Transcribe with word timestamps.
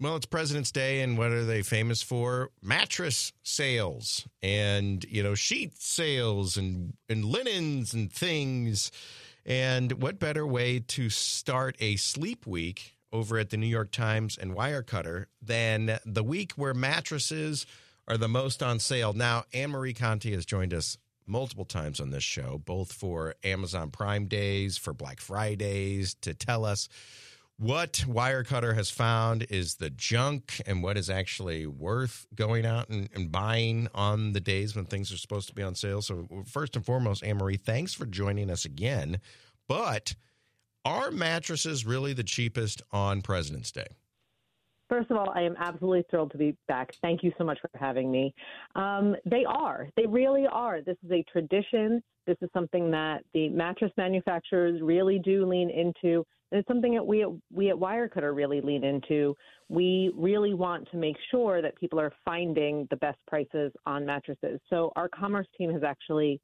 Well, 0.00 0.14
it's 0.14 0.26
President's 0.26 0.70
Day, 0.70 1.00
and 1.00 1.18
what 1.18 1.32
are 1.32 1.44
they 1.44 1.62
famous 1.62 2.02
for? 2.02 2.50
Mattress 2.62 3.32
sales 3.42 4.28
and 4.40 5.04
you 5.08 5.24
know 5.24 5.34
sheet 5.34 5.76
sales 5.76 6.56
and 6.56 6.92
and 7.08 7.24
linens 7.24 7.94
and 7.94 8.12
things. 8.12 8.92
And 9.44 10.00
what 10.00 10.20
better 10.20 10.46
way 10.46 10.78
to 10.78 11.10
start 11.10 11.74
a 11.80 11.96
sleep 11.96 12.46
week 12.46 12.94
over 13.12 13.38
at 13.38 13.50
the 13.50 13.56
New 13.56 13.66
York 13.66 13.90
Times 13.90 14.38
and 14.38 14.54
Wirecutter 14.54 15.24
than 15.42 15.98
the 16.06 16.22
week 16.22 16.52
where 16.52 16.74
mattresses 16.74 17.66
are 18.06 18.16
the 18.16 18.28
most 18.28 18.62
on 18.62 18.78
sale? 18.78 19.14
Now, 19.14 19.46
Annemarie 19.52 19.98
Conte 19.98 20.30
has 20.30 20.46
joined 20.46 20.74
us 20.74 20.96
multiple 21.26 21.64
times 21.64 21.98
on 21.98 22.10
this 22.10 22.22
show, 22.22 22.62
both 22.64 22.92
for 22.92 23.34
Amazon 23.42 23.90
Prime 23.90 24.26
Days, 24.26 24.78
for 24.78 24.92
Black 24.92 25.20
Fridays, 25.20 26.14
to 26.20 26.34
tell 26.34 26.64
us 26.64 26.88
what 27.58 28.04
Wirecutter 28.06 28.74
has 28.74 28.88
found 28.88 29.46
is 29.50 29.74
the 29.74 29.90
junk 29.90 30.62
and 30.64 30.82
what 30.82 30.96
is 30.96 31.10
actually 31.10 31.66
worth 31.66 32.26
going 32.34 32.64
out 32.64 32.88
and, 32.88 33.08
and, 33.14 33.32
buying 33.32 33.88
on 33.94 34.32
the 34.32 34.40
days 34.40 34.76
when 34.76 34.84
things 34.84 35.12
are 35.12 35.16
supposed 35.16 35.48
to 35.48 35.54
be 35.54 35.62
on 35.62 35.74
sale. 35.74 36.00
So, 36.00 36.28
first 36.46 36.76
and 36.76 36.86
foremost, 36.86 37.24
Annemarie, 37.24 37.60
thanks 37.60 37.94
for 37.94 38.06
joining 38.06 38.48
us 38.48 38.64
again. 38.64 39.18
But 39.66 40.14
are 40.84 41.10
mattresses 41.10 41.84
really 41.84 42.12
the 42.12 42.22
cheapest 42.22 42.80
on 42.92 43.22
President's 43.22 43.72
Day? 43.72 43.88
First 44.88 45.10
of 45.10 45.18
all, 45.18 45.30
I 45.34 45.42
am 45.42 45.54
absolutely 45.58 46.04
thrilled 46.10 46.30
to 46.32 46.38
be 46.38 46.56
back. 46.66 46.94
Thank 47.02 47.22
you 47.22 47.32
so 47.36 47.44
much 47.44 47.58
for 47.60 47.70
having 47.74 48.10
me. 48.10 48.34
Um, 48.74 49.16
they 49.26 49.44
are. 49.44 49.88
They 49.96 50.06
really 50.06 50.46
are. 50.50 50.80
This 50.80 50.96
is 51.04 51.10
a 51.10 51.22
tradition. 51.30 52.02
This 52.28 52.36
is 52.42 52.50
something 52.52 52.90
that 52.90 53.24
the 53.32 53.48
mattress 53.48 53.90
manufacturers 53.96 54.82
really 54.82 55.18
do 55.18 55.46
lean 55.46 55.70
into. 55.70 56.26
And 56.52 56.58
it's 56.58 56.68
something 56.68 56.92
that 56.92 57.06
we 57.06 57.22
at, 57.22 57.30
we 57.50 57.70
at 57.70 57.76
Wirecutter 57.76 58.36
really 58.36 58.60
lean 58.60 58.84
into. 58.84 59.34
We 59.70 60.12
really 60.14 60.52
want 60.52 60.90
to 60.90 60.98
make 60.98 61.16
sure 61.30 61.62
that 61.62 61.74
people 61.76 61.98
are 61.98 62.12
finding 62.26 62.86
the 62.90 62.96
best 62.96 63.16
prices 63.26 63.72
on 63.86 64.04
mattresses. 64.04 64.60
So 64.68 64.92
our 64.94 65.08
commerce 65.08 65.46
team 65.56 65.72
has 65.72 65.82
actually 65.82 66.38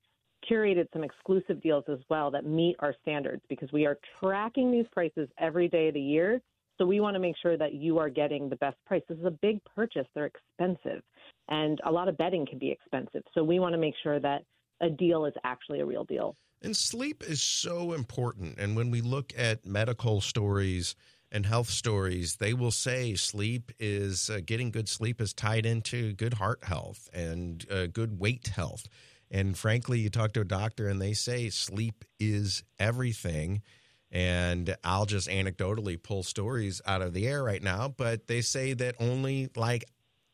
curated 0.51 0.87
some 0.95 1.05
exclusive 1.05 1.61
deals 1.63 1.85
as 1.93 1.99
well 2.09 2.31
that 2.31 2.47
meet 2.47 2.77
our 2.79 2.95
standards 3.03 3.43
because 3.51 3.71
we 3.71 3.85
are 3.85 3.99
tracking 4.21 4.73
these 4.73 4.87
prices 4.91 5.29
every 5.39 5.69
day 5.69 5.89
of 5.89 5.95
the 5.95 6.01
year. 6.01 6.41
So 6.79 6.87
we 6.87 7.01
want 7.01 7.15
to 7.15 7.21
make 7.21 7.37
sure 7.43 7.59
that 7.59 7.75
you 7.75 7.99
are 7.99 8.09
getting 8.09 8.49
the 8.49 8.57
best 8.57 8.79
price. 8.87 9.03
This 9.07 9.19
is 9.19 9.27
a 9.27 9.39
big 9.43 9.61
purchase. 9.77 10.07
They're 10.15 10.31
expensive. 10.59 11.03
And 11.49 11.79
a 11.85 11.93
lot 11.93 12.09
of 12.09 12.17
bedding 12.17 12.47
can 12.47 12.59
be 12.59 12.71
expensive. 12.71 13.23
So 13.35 13.45
we 13.45 13.59
want 13.59 13.75
to 13.75 13.79
make 13.79 13.95
sure 14.03 14.19
that 14.19 14.45
a 14.81 14.91
deal 14.91 15.27
is 15.27 15.35
actually 15.45 15.81
a 15.81 15.87
real 15.87 16.05
deal. 16.05 16.37
And 16.63 16.77
sleep 16.77 17.23
is 17.27 17.43
so 17.43 17.93
important. 17.93 18.59
And 18.59 18.75
when 18.75 18.91
we 18.91 19.01
look 19.03 19.33
at 19.37 19.67
medical 19.67 20.21
stories 20.21 20.97
and 21.31 21.45
health 21.45 21.69
stories, 21.69 22.37
they 22.37 22.55
will 22.55 22.71
say 22.71 23.15
sleep 23.15 23.71
is 23.79 24.31
uh, 24.31 24.41
getting 24.45 24.71
good 24.71 24.89
sleep 24.89 25.21
is 25.21 25.35
tied 25.35 25.67
into 25.67 26.15
good 26.15 26.35
heart 26.35 26.65
health 26.65 27.09
and 27.13 27.67
uh, 27.71 27.87
good 27.87 28.19
weight 28.19 28.49
health. 28.49 28.89
And 29.31 29.59
frankly, 29.59 29.99
you 29.99 30.11
talk 30.11 30.33
to 30.35 30.41
a 30.41 30.45
doctor 30.45 30.89
and 30.89 31.03
they 31.03 31.13
say 31.13 31.51
sleep 31.51 32.05
is 32.19 32.63
everything. 32.79 33.63
And 34.11 34.77
I'll 34.85 35.07
just 35.07 35.29
anecdotally 35.29 36.01
pull 36.01 36.23
stories 36.23 36.81
out 36.87 37.03
of 37.03 37.13
the 37.13 37.27
air 37.27 37.43
right 37.43 37.63
now, 37.63 37.89
but 37.89 38.29
they 38.29 38.43
say 38.43 38.73
that 38.75 38.95
only 39.01 39.51
like 39.57 39.85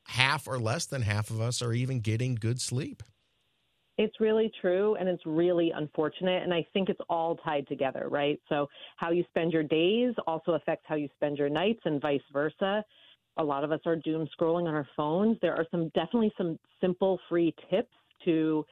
half 0.06 0.46
or 0.46 0.58
less 0.58 0.86
than 0.86 1.02
half 1.02 1.30
of 1.30 1.41
us 1.41 1.62
are 1.62 1.72
even 1.72 2.00
getting 2.00 2.34
good 2.34 2.61
sleep. 2.61 3.02
It's 4.01 4.19
really 4.19 4.51
true 4.62 4.95
and 4.95 5.11
it's 5.11 5.27
really 5.27 5.73
unfortunate. 5.73 6.43
And 6.43 6.55
I 6.55 6.67
think 6.73 6.89
it's 6.89 7.03
all 7.11 7.37
tied 7.37 7.69
together, 7.69 8.07
right? 8.11 8.41
So, 8.48 8.67
how 8.97 9.11
you 9.11 9.25
spend 9.29 9.53
your 9.53 9.62
days 9.62 10.15
also 10.27 10.53
affects 10.53 10.87
how 10.89 10.95
you 10.95 11.07
spend 11.17 11.37
your 11.37 11.51
nights 11.51 11.81
and 11.84 12.01
vice 12.01 12.23
versa. 12.33 12.83
A 13.37 13.45
lot 13.45 13.62
of 13.62 13.73
us 13.73 13.81
are 13.84 13.97
doom 13.97 14.27
scrolling 14.34 14.67
on 14.67 14.75
our 14.75 14.89
phones. 14.97 15.37
There 15.42 15.55
are 15.55 15.67
some 15.70 15.91
definitely 15.91 16.33
some 16.39 16.59
simple 16.81 17.20
free 17.29 17.55
tips 17.70 17.92
to 18.25 18.65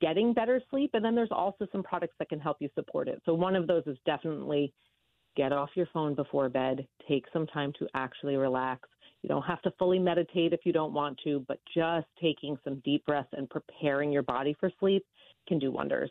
getting 0.00 0.32
better 0.32 0.60
sleep. 0.68 0.90
And 0.94 1.04
then 1.04 1.14
there's 1.14 1.30
also 1.30 1.68
some 1.70 1.84
products 1.84 2.14
that 2.18 2.28
can 2.28 2.40
help 2.40 2.56
you 2.58 2.68
support 2.74 3.06
it. 3.06 3.22
So, 3.24 3.34
one 3.34 3.54
of 3.54 3.68
those 3.68 3.84
is 3.86 3.96
definitely 4.04 4.72
get 5.36 5.52
off 5.52 5.70
your 5.76 5.86
phone 5.94 6.16
before 6.16 6.48
bed, 6.48 6.88
take 7.08 7.26
some 7.32 7.46
time 7.46 7.72
to 7.78 7.86
actually 7.94 8.34
relax. 8.34 8.88
You 9.22 9.28
don't 9.28 9.42
have 9.42 9.62
to 9.62 9.70
fully 9.78 9.98
meditate 9.98 10.52
if 10.52 10.60
you 10.64 10.72
don't 10.72 10.92
want 10.92 11.20
to, 11.24 11.44
but 11.46 11.60
just 11.72 12.06
taking 12.20 12.58
some 12.64 12.80
deep 12.84 13.06
breaths 13.06 13.28
and 13.32 13.48
preparing 13.48 14.12
your 14.12 14.22
body 14.22 14.56
for 14.58 14.70
sleep 14.80 15.04
can 15.46 15.58
do 15.58 15.70
wonders. 15.70 16.10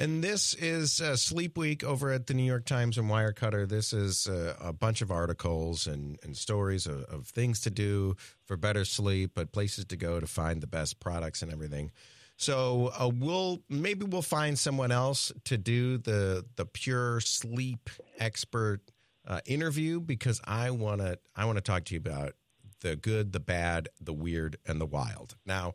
And 0.00 0.22
this 0.22 0.54
is 0.54 1.00
uh, 1.00 1.16
Sleep 1.16 1.58
Week 1.58 1.82
over 1.82 2.12
at 2.12 2.28
the 2.28 2.34
New 2.34 2.44
York 2.44 2.64
Times 2.64 2.98
and 2.98 3.10
Wirecutter. 3.10 3.68
This 3.68 3.92
is 3.92 4.28
uh, 4.28 4.54
a 4.60 4.72
bunch 4.72 5.02
of 5.02 5.10
articles 5.10 5.88
and, 5.88 6.18
and 6.22 6.36
stories 6.36 6.86
of, 6.86 7.02
of, 7.04 7.26
things 7.26 7.58
to 7.62 7.70
do 7.70 8.14
for 8.44 8.56
better 8.56 8.84
sleep, 8.84 9.32
but 9.34 9.50
places 9.50 9.86
to 9.86 9.96
go 9.96 10.20
to 10.20 10.26
find 10.28 10.60
the 10.60 10.68
best 10.68 11.00
products 11.00 11.42
and 11.42 11.52
everything. 11.52 11.90
So 12.36 12.92
uh, 12.96 13.10
we'll 13.12 13.58
maybe 13.68 14.06
we'll 14.06 14.22
find 14.22 14.56
someone 14.56 14.92
else 14.92 15.32
to 15.46 15.58
do 15.58 15.98
the 15.98 16.44
the 16.54 16.64
pure 16.64 17.18
sleep 17.18 17.90
expert 18.20 18.80
uh, 19.28 19.40
interview 19.46 20.00
because 20.00 20.40
I 20.44 20.70
want 20.70 21.00
to 21.02 21.18
I 21.36 21.44
want 21.44 21.58
to 21.58 21.62
talk 21.62 21.84
to 21.84 21.94
you 21.94 22.00
about 22.00 22.32
the 22.80 22.96
good, 22.96 23.32
the 23.32 23.40
bad, 23.40 23.88
the 24.00 24.12
weird, 24.12 24.56
and 24.66 24.80
the 24.80 24.86
wild. 24.86 25.36
Now, 25.44 25.74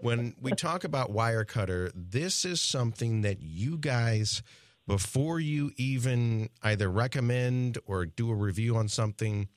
when 0.00 0.34
we 0.40 0.52
talk 0.52 0.84
about 0.84 1.12
Wirecutter, 1.12 1.90
this 1.94 2.44
is 2.44 2.62
something 2.62 3.22
that 3.22 3.40
you 3.40 3.76
guys 3.76 4.42
before 4.86 5.40
you 5.40 5.72
even 5.76 6.50
either 6.62 6.90
recommend 6.90 7.78
or 7.86 8.04
do 8.06 8.30
a 8.30 8.34
review 8.34 8.76
on 8.76 8.88
something, 8.88 9.48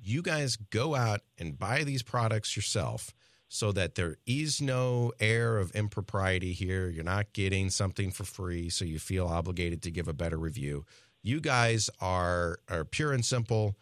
you 0.00 0.22
guys 0.22 0.56
go 0.56 0.94
out 0.94 1.20
and 1.38 1.58
buy 1.58 1.82
these 1.84 2.02
products 2.02 2.54
yourself 2.56 3.12
so 3.48 3.72
that 3.72 3.94
there 3.94 4.16
is 4.26 4.60
no 4.60 5.12
air 5.20 5.58
of 5.58 5.70
impropriety 5.72 6.52
here. 6.52 6.88
You're 6.88 7.04
not 7.04 7.32
getting 7.32 7.70
something 7.70 8.10
for 8.10 8.24
free, 8.24 8.68
so 8.68 8.84
you 8.84 8.98
feel 8.98 9.26
obligated 9.26 9.82
to 9.82 9.90
give 9.90 10.08
a 10.08 10.12
better 10.12 10.36
review. 10.36 10.84
You 11.22 11.40
guys 11.40 11.90
are 12.00 12.58
are 12.68 12.84
pure 12.84 13.12
and 13.12 13.24
simple, 13.24 13.76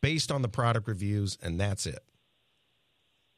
based 0.00 0.32
on 0.32 0.42
the 0.42 0.48
product 0.48 0.88
reviews, 0.88 1.38
and 1.42 1.60
that's 1.60 1.86
it. 1.86 2.00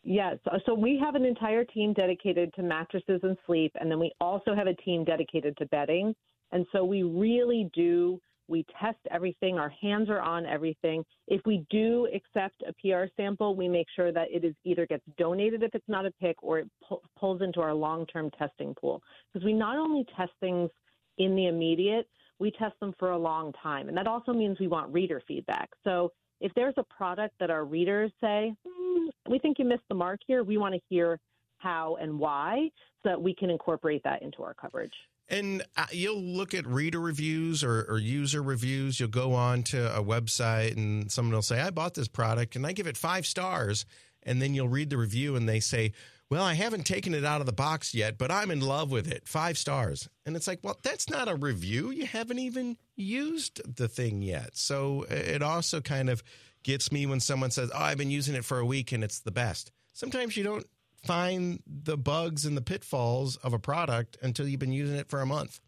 Yes. 0.04 0.38
So 0.66 0.74
we 0.74 0.98
have 1.02 1.14
an 1.14 1.24
entire 1.24 1.64
team 1.64 1.92
dedicated 1.92 2.52
to 2.54 2.62
mattresses 2.62 3.20
and 3.22 3.36
sleep, 3.46 3.72
and 3.80 3.90
then 3.90 4.00
we 4.00 4.12
also 4.20 4.54
have 4.54 4.66
a 4.66 4.74
team 4.74 5.04
dedicated 5.04 5.56
to 5.58 5.66
bedding. 5.66 6.14
And 6.50 6.66
so 6.72 6.84
we 6.84 7.02
really 7.02 7.70
do 7.72 8.20
we 8.48 8.66
test 8.80 8.98
everything. 9.10 9.58
Our 9.58 9.70
hands 9.70 10.10
are 10.10 10.20
on 10.20 10.44
everything. 10.46 11.04
If 11.28 11.40
we 11.46 11.64
do 11.70 12.06
accept 12.14 12.62
a 12.68 12.72
PR 12.74 13.04
sample, 13.16 13.56
we 13.56 13.68
make 13.68 13.86
sure 13.96 14.12
that 14.12 14.28
it 14.30 14.44
is 14.44 14.54
either 14.64 14.86
gets 14.86 15.04
donated 15.16 15.62
if 15.62 15.74
it's 15.74 15.88
not 15.88 16.06
a 16.06 16.10
pick 16.20 16.36
or 16.42 16.58
it 16.58 16.70
pu- 16.86 17.00
pulls 17.18 17.40
into 17.40 17.60
our 17.60 17.72
long-term 17.72 18.30
testing 18.38 18.74
pool. 18.74 19.02
Because 19.32 19.44
we 19.44 19.52
not 19.52 19.78
only 19.78 20.04
test 20.16 20.32
things 20.40 20.70
in 21.18 21.34
the 21.34 21.46
immediate, 21.46 22.06
we 22.42 22.50
test 22.50 22.74
them 22.80 22.92
for 22.98 23.12
a 23.12 23.16
long 23.18 23.52
time. 23.62 23.88
And 23.88 23.96
that 23.96 24.08
also 24.08 24.32
means 24.32 24.58
we 24.58 24.66
want 24.66 24.92
reader 24.92 25.22
feedback. 25.28 25.70
So 25.84 26.12
if 26.40 26.52
there's 26.54 26.74
a 26.76 26.82
product 26.82 27.36
that 27.38 27.50
our 27.50 27.64
readers 27.64 28.10
say, 28.20 28.52
mm, 28.66 29.06
we 29.30 29.38
think 29.38 29.60
you 29.60 29.64
missed 29.64 29.84
the 29.88 29.94
mark 29.94 30.18
here, 30.26 30.42
we 30.42 30.58
want 30.58 30.74
to 30.74 30.80
hear 30.90 31.20
how 31.58 31.96
and 32.00 32.18
why 32.18 32.68
so 33.02 33.10
that 33.10 33.22
we 33.22 33.32
can 33.32 33.48
incorporate 33.48 34.02
that 34.02 34.22
into 34.22 34.42
our 34.42 34.54
coverage. 34.54 34.92
And 35.28 35.62
uh, 35.76 35.86
you'll 35.92 36.20
look 36.20 36.52
at 36.52 36.66
reader 36.66 36.98
reviews 36.98 37.62
or, 37.62 37.86
or, 37.88 37.98
user 37.98 38.42
reviews. 38.42 38.98
You'll 38.98 39.08
go 39.08 39.34
on 39.34 39.62
to 39.64 39.96
a 39.96 40.02
website 40.02 40.76
and 40.76 41.10
someone 41.12 41.34
will 41.34 41.42
say, 41.42 41.60
I 41.60 41.70
bought 41.70 41.94
this 41.94 42.08
product 42.08 42.56
and 42.56 42.66
I 42.66 42.72
give 42.72 42.88
it 42.88 42.96
five 42.96 43.24
stars. 43.24 43.86
And 44.24 44.42
then 44.42 44.52
you'll 44.52 44.68
read 44.68 44.90
the 44.90 44.96
review 44.96 45.36
and 45.36 45.48
they 45.48 45.60
say, 45.60 45.92
Well, 46.32 46.44
I 46.44 46.54
haven't 46.54 46.86
taken 46.86 47.12
it 47.12 47.26
out 47.26 47.40
of 47.42 47.46
the 47.46 47.52
box 47.52 47.94
yet, 47.94 48.16
but 48.16 48.30
I'm 48.30 48.50
in 48.50 48.60
love 48.60 48.90
with 48.90 49.06
it. 49.06 49.28
Five 49.28 49.58
stars. 49.58 50.08
And 50.24 50.34
it's 50.34 50.46
like, 50.46 50.60
Well, 50.62 50.78
that's 50.82 51.10
not 51.10 51.28
a 51.28 51.34
review. 51.34 51.90
You 51.90 52.06
haven't 52.06 52.38
even 52.38 52.78
used 52.96 53.60
the 53.76 53.86
thing 53.86 54.22
yet. 54.22 54.56
So 54.56 55.04
uh, 55.10 55.14
it 55.14 55.42
also 55.42 55.82
kind 55.82 56.08
of 56.08 56.22
gets 56.62 56.90
me 56.90 57.04
when 57.04 57.20
someone 57.20 57.50
says, 57.50 57.70
Oh, 57.74 57.78
I've 57.78 57.98
been 57.98 58.10
using 58.10 58.34
it 58.34 58.46
for 58.46 58.58
a 58.58 58.64
week 58.64 58.92
and 58.92 59.04
it's 59.04 59.20
the 59.20 59.30
best. 59.30 59.72
Sometimes 59.92 60.34
you 60.34 60.42
don't 60.42 60.64
find 61.04 61.62
the 61.66 61.98
bugs 61.98 62.46
and 62.46 62.56
the 62.56 62.62
pitfalls 62.62 63.36
of 63.36 63.52
a 63.52 63.58
product 63.58 64.16
until 64.22 64.48
you've 64.48 64.58
been 64.58 64.72
using 64.72 64.96
it 64.96 65.10
for 65.10 65.20
a 65.20 65.26
month. 65.26 65.60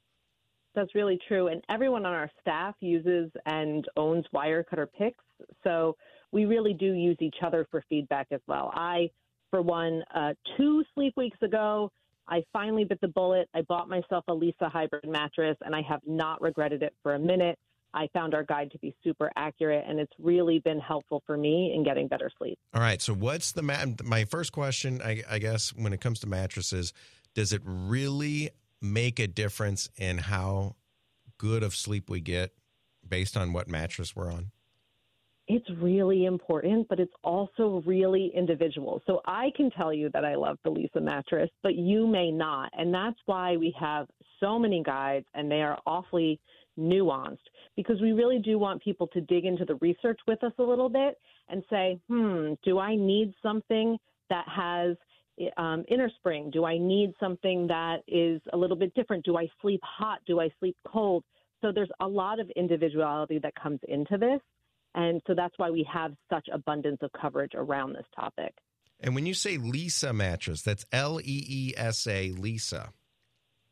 That's 0.75 0.95
really 0.95 1.19
true. 1.29 1.49
And 1.49 1.63
everyone 1.69 2.07
on 2.07 2.15
our 2.15 2.31
staff 2.41 2.75
uses 2.81 3.31
and 3.45 3.85
owns 3.99 4.25
Wirecutter 4.35 4.87
picks. 4.99 5.23
So 5.63 5.99
we 6.33 6.47
really 6.47 6.73
do 6.73 6.95
use 6.95 7.19
each 7.21 7.37
other 7.45 7.67
for 7.71 7.85
feedback 7.91 8.29
as 8.31 8.41
well. 8.49 8.73
I, 8.75 9.11
for 9.55 9.63
one, 9.63 10.03
uh, 10.13 10.35
two 10.57 10.83
sleep 10.95 11.15
weeks 11.17 11.39
ago, 11.41 11.89
I 12.27 12.43
finally 12.53 12.83
bit 12.83 13.01
the 13.01 13.07
bullet. 13.07 13.49
I 13.55 13.63
bought 13.63 13.89
myself 13.89 14.25
a 14.27 14.33
Leesa 14.33 14.69
hybrid 14.69 15.09
mattress 15.09 15.57
and 15.65 15.77
I 15.77 15.83
have 15.83 16.01
not 16.05 16.43
regretted 16.43 16.83
it 16.83 16.93
for 17.05 17.15
a 17.15 17.21
minute. 17.21 17.57
I 17.93 18.09
found 18.13 18.35
our 18.35 18.43
guide 18.43 18.73
to 18.73 18.79
be 18.81 18.93
super 19.05 19.31
accurate, 19.37 19.85
and 19.89 20.01
it's 20.01 20.13
really 20.19 20.59
been 20.59 20.81
helpful 20.81 21.23
for 21.25 21.37
me 21.37 21.73
in 21.73 21.85
getting 21.85 22.09
better 22.09 22.29
sleep. 22.37 22.59
All 22.75 22.81
right. 22.81 23.01
So, 23.01 23.15
what's 23.15 23.53
the 23.53 23.63
ma- 23.63 23.85
my 24.03 24.25
first 24.25 24.51
question? 24.51 25.01
I, 25.01 25.23
I 25.31 25.39
guess 25.39 25.73
when 25.73 25.93
it 25.93 26.01
comes 26.01 26.19
to 26.21 26.27
mattresses, 26.27 26.93
does 27.37 27.53
it 27.53 27.63
really 27.65 28.51
make 28.83 29.21
a 29.21 29.29
difference 29.29 29.89
in 29.97 30.19
how 30.19 30.75
good 31.39 31.63
of 31.63 31.77
sleep 31.77 32.11
we 32.11 32.21
get 32.21 32.51
based 33.07 33.37
on 33.37 33.53
what 33.53 33.69
mattress 33.69 34.17
we're 34.17 34.33
on? 34.33 34.51
It's 35.47 35.67
really 35.79 36.25
important, 36.25 36.89
but 36.89 36.99
it's 36.99 37.13
also 37.23 37.83
really 37.85 38.33
individual. 38.35 39.03
So 39.07 39.21
I 39.27 39.51
can 39.57 39.71
tell 39.71 39.93
you 39.93 40.09
that 40.15 40.25
I 40.25 40.35
love 40.35 40.59
the 40.65 40.71
Leesa 40.71 41.03
mattress, 41.03 41.51
but 41.63 41.75
you 41.75 42.07
may 42.07 42.31
not. 42.31 42.71
And 42.73 42.93
that's 42.95 43.19
why 43.27 43.57
we 43.57 43.75
have 43.79 44.07
so 44.41 44.59
many 44.59 44.83
guides 44.83 45.27
and 45.35 45.51
they 45.51 45.61
are 45.61 45.79
awfully 45.87 46.41
nuanced 46.79 47.37
because 47.77 48.01
we 48.01 48.13
really 48.13 48.39
do 48.39 48.59
want 48.59 48.83
people 48.83 49.07
to 49.09 49.21
dig 49.21 49.45
into 49.45 49.65
the 49.65 49.77
research 49.77 50.19
with 50.27 50.43
us 50.43 50.53
a 50.59 50.63
little 50.63 50.89
bit 50.89 51.19
and 51.49 51.63
say, 51.69 52.01
hmm, 52.09 52.55
do 52.65 52.79
I 52.79 52.97
need 52.97 53.35
something 53.43 53.99
that 54.31 54.47
has 54.49 54.97
um, 55.59 55.85
inner 55.89 56.11
spring? 56.17 56.51
Do 56.51 56.65
I 56.65 56.79
need 56.79 57.13
something 57.21 57.67
that 57.67 57.99
is 58.09 58.41
a 58.53 58.57
little 58.57 58.77
bit 58.77 58.95
different? 58.95 59.25
Do 59.25 59.37
I 59.37 59.47
sleep 59.61 59.81
hot? 59.83 60.21
Do 60.27 60.41
I 60.41 60.49
sleep 60.59 60.77
cold? 60.87 61.23
So 61.61 61.71
there's 61.71 61.91
a 62.01 62.09
lot 62.09 62.41
of 62.41 62.51
individuality 62.57 63.39
that 63.41 63.55
comes 63.55 63.81
into 63.89 64.17
this. 64.17 64.41
And 64.95 65.21
so 65.27 65.35
that's 65.35 65.55
why 65.57 65.71
we 65.71 65.87
have 65.93 66.13
such 66.33 66.47
abundance 66.53 66.99
of 67.03 67.11
coverage 67.21 67.53
around 67.55 67.95
this 67.95 68.07
topic. 68.15 68.55
And 69.01 69.15
when 69.15 69.27
you 69.27 69.35
say 69.35 69.59
Leesa 69.59 70.15
mattress, 70.15 70.63
that's 70.63 70.87
L 70.93 71.21
E 71.21 71.45
E 71.49 71.75
S 71.77 72.07
A, 72.07 72.31
Leesa. 72.31 72.91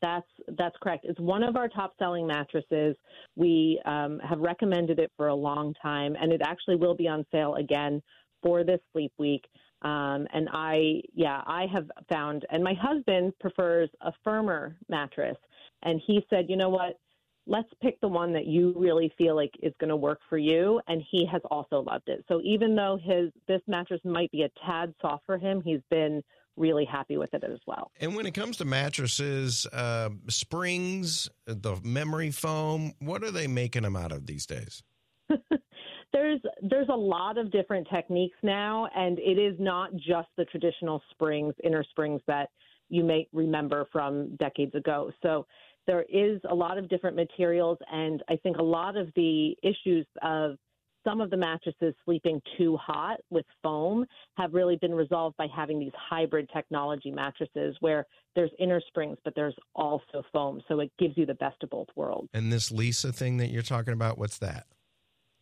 That's 0.00 0.26
that's 0.58 0.74
correct. 0.82 1.04
It's 1.08 1.20
one 1.20 1.44
of 1.44 1.54
our 1.56 1.68
top 1.68 1.94
selling 1.98 2.26
mattresses. 2.26 2.96
We 3.36 3.80
um, 3.84 4.18
have 4.28 4.40
recommended 4.40 4.98
it 4.98 5.12
for 5.16 5.28
a 5.28 5.34
long 5.34 5.74
time, 5.80 6.16
and 6.20 6.32
it 6.32 6.42
actually 6.44 6.76
will 6.76 6.96
be 6.96 7.06
on 7.06 7.24
sale 7.30 7.54
again 7.54 8.02
for 8.42 8.64
this 8.64 8.80
sleep 8.92 9.12
week. 9.18 9.44
Um, 9.82 10.26
and 10.32 10.48
I, 10.52 11.02
yeah, 11.14 11.42
I 11.46 11.66
have 11.72 11.90
found, 12.08 12.46
and 12.50 12.62
my 12.62 12.74
husband 12.80 13.32
prefers 13.40 13.90
a 14.00 14.12
firmer 14.22 14.76
mattress, 14.88 15.36
and 15.82 16.00
he 16.06 16.24
said, 16.30 16.46
you 16.48 16.56
know 16.56 16.68
what? 16.68 16.98
Let's 17.46 17.68
pick 17.82 18.00
the 18.00 18.08
one 18.08 18.32
that 18.32 18.46
you 18.46 18.74
really 18.76 19.12
feel 19.18 19.34
like 19.34 19.50
is 19.62 19.72
going 19.80 19.88
to 19.88 19.96
work 19.96 20.20
for 20.28 20.38
you 20.38 20.80
and 20.86 21.02
he 21.10 21.26
has 21.26 21.42
also 21.50 21.80
loved 21.80 22.08
it. 22.08 22.24
So 22.28 22.40
even 22.44 22.76
though 22.76 22.98
his 23.02 23.30
this 23.48 23.60
mattress 23.66 24.00
might 24.04 24.30
be 24.30 24.42
a 24.42 24.50
tad 24.66 24.94
soft 25.00 25.26
for 25.26 25.38
him 25.38 25.62
he's 25.64 25.80
been 25.90 26.22
really 26.56 26.84
happy 26.84 27.16
with 27.16 27.32
it 27.32 27.42
as 27.44 27.58
well. 27.66 27.90
And 28.00 28.14
when 28.14 28.26
it 28.26 28.34
comes 28.34 28.58
to 28.58 28.64
mattresses 28.64 29.66
uh, 29.72 30.10
springs 30.28 31.28
the 31.46 31.76
memory 31.82 32.30
foam 32.30 32.92
what 33.00 33.24
are 33.24 33.30
they 33.30 33.46
making 33.46 33.82
them 33.82 33.96
out 33.96 34.12
of 34.12 34.26
these 34.26 34.46
days? 34.46 34.82
There's 36.12 36.40
there's 36.60 36.88
a 36.90 36.96
lot 36.96 37.38
of 37.38 37.50
different 37.50 37.88
techniques 37.90 38.36
now 38.42 38.86
and 38.94 39.18
it 39.18 39.38
is 39.38 39.58
not 39.58 39.94
just 39.96 40.28
the 40.36 40.44
traditional 40.44 41.02
springs 41.10 41.54
inner 41.64 41.82
springs 41.90 42.20
that 42.26 42.50
you 42.90 43.02
may 43.02 43.26
remember 43.32 43.88
from 43.90 44.36
decades 44.36 44.74
ago. 44.74 45.10
So 45.22 45.46
there 45.86 46.04
is 46.08 46.40
a 46.48 46.54
lot 46.54 46.78
of 46.78 46.88
different 46.88 47.16
materials, 47.16 47.78
and 47.90 48.22
I 48.28 48.36
think 48.36 48.56
a 48.58 48.62
lot 48.62 48.96
of 48.96 49.08
the 49.16 49.56
issues 49.62 50.06
of 50.22 50.56
some 51.04 51.20
of 51.20 51.30
the 51.30 51.36
mattresses 51.36 51.94
sleeping 52.04 52.40
too 52.56 52.76
hot 52.76 53.18
with 53.30 53.44
foam 53.62 54.04
have 54.36 54.54
really 54.54 54.76
been 54.76 54.94
resolved 54.94 55.36
by 55.36 55.46
having 55.54 55.78
these 55.78 55.92
hybrid 55.96 56.48
technology 56.54 57.10
mattresses 57.10 57.76
where 57.80 58.06
there's 58.34 58.50
inner 58.58 58.80
springs, 58.86 59.18
but 59.24 59.34
there's 59.34 59.54
also 59.74 60.22
foam. 60.32 60.62
So 60.68 60.80
it 60.80 60.92
gives 60.98 61.16
you 61.16 61.26
the 61.26 61.34
best 61.34 61.62
of 61.62 61.70
both 61.70 61.88
worlds. 61.96 62.28
And 62.32 62.52
this 62.52 62.70
Leesa 62.70 63.14
thing 63.14 63.38
that 63.38 63.48
you're 63.48 63.62
talking 63.62 63.94
about, 63.94 64.18
what's 64.18 64.38
that? 64.38 64.66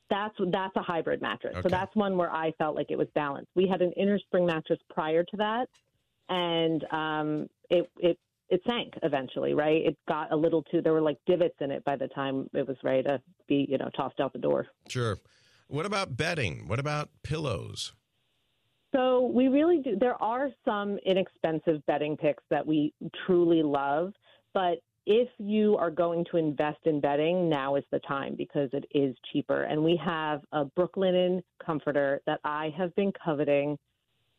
That's 0.08 0.34
that's 0.50 0.74
a 0.74 0.82
hybrid 0.82 1.22
mattress. 1.22 1.52
Okay. 1.52 1.62
So 1.62 1.68
that's 1.68 1.94
one 1.94 2.16
where 2.16 2.32
I 2.32 2.50
felt 2.58 2.74
like 2.74 2.86
it 2.90 2.98
was 2.98 3.06
balanced. 3.14 3.50
We 3.54 3.68
had 3.68 3.80
an 3.80 3.92
inner 3.92 4.18
spring 4.18 4.44
mattress 4.44 4.80
prior 4.92 5.22
to 5.22 5.36
that, 5.36 5.68
and 6.28 6.84
um, 6.92 7.48
it 7.68 7.88
it 7.98 8.18
it 8.50 8.60
sank 8.68 8.94
eventually, 9.02 9.54
right? 9.54 9.86
It 9.86 9.96
got 10.08 10.32
a 10.32 10.36
little 10.36 10.62
too, 10.64 10.82
there 10.82 10.92
were 10.92 11.00
like 11.00 11.18
divots 11.26 11.54
in 11.60 11.70
it 11.70 11.84
by 11.84 11.96
the 11.96 12.08
time 12.08 12.48
it 12.52 12.66
was 12.66 12.76
ready 12.82 13.02
to 13.04 13.20
be, 13.48 13.66
you 13.68 13.78
know, 13.78 13.88
tossed 13.96 14.20
out 14.20 14.32
the 14.32 14.38
door. 14.38 14.66
Sure. 14.88 15.18
What 15.68 15.86
about 15.86 16.16
bedding? 16.16 16.66
What 16.66 16.80
about 16.80 17.10
pillows? 17.22 17.92
So 18.92 19.30
we 19.32 19.46
really 19.46 19.80
do. 19.82 19.96
There 19.98 20.20
are 20.20 20.50
some 20.64 20.98
inexpensive 21.06 21.84
bedding 21.86 22.16
picks 22.16 22.42
that 22.50 22.66
we 22.66 22.92
truly 23.24 23.62
love, 23.62 24.12
but 24.52 24.78
if 25.06 25.28
you 25.38 25.76
are 25.76 25.90
going 25.90 26.26
to 26.30 26.36
invest 26.36 26.80
in 26.84 27.00
bedding, 27.00 27.48
now 27.48 27.76
is 27.76 27.84
the 27.92 28.00
time 28.00 28.34
because 28.36 28.68
it 28.72 28.84
is 28.92 29.14
cheaper. 29.32 29.62
And 29.62 29.82
we 29.82 29.98
have 30.04 30.42
a 30.52 30.64
Brooklinen 30.64 31.40
comforter 31.64 32.20
that 32.26 32.40
I 32.44 32.74
have 32.76 32.94
been 32.96 33.12
coveting 33.24 33.78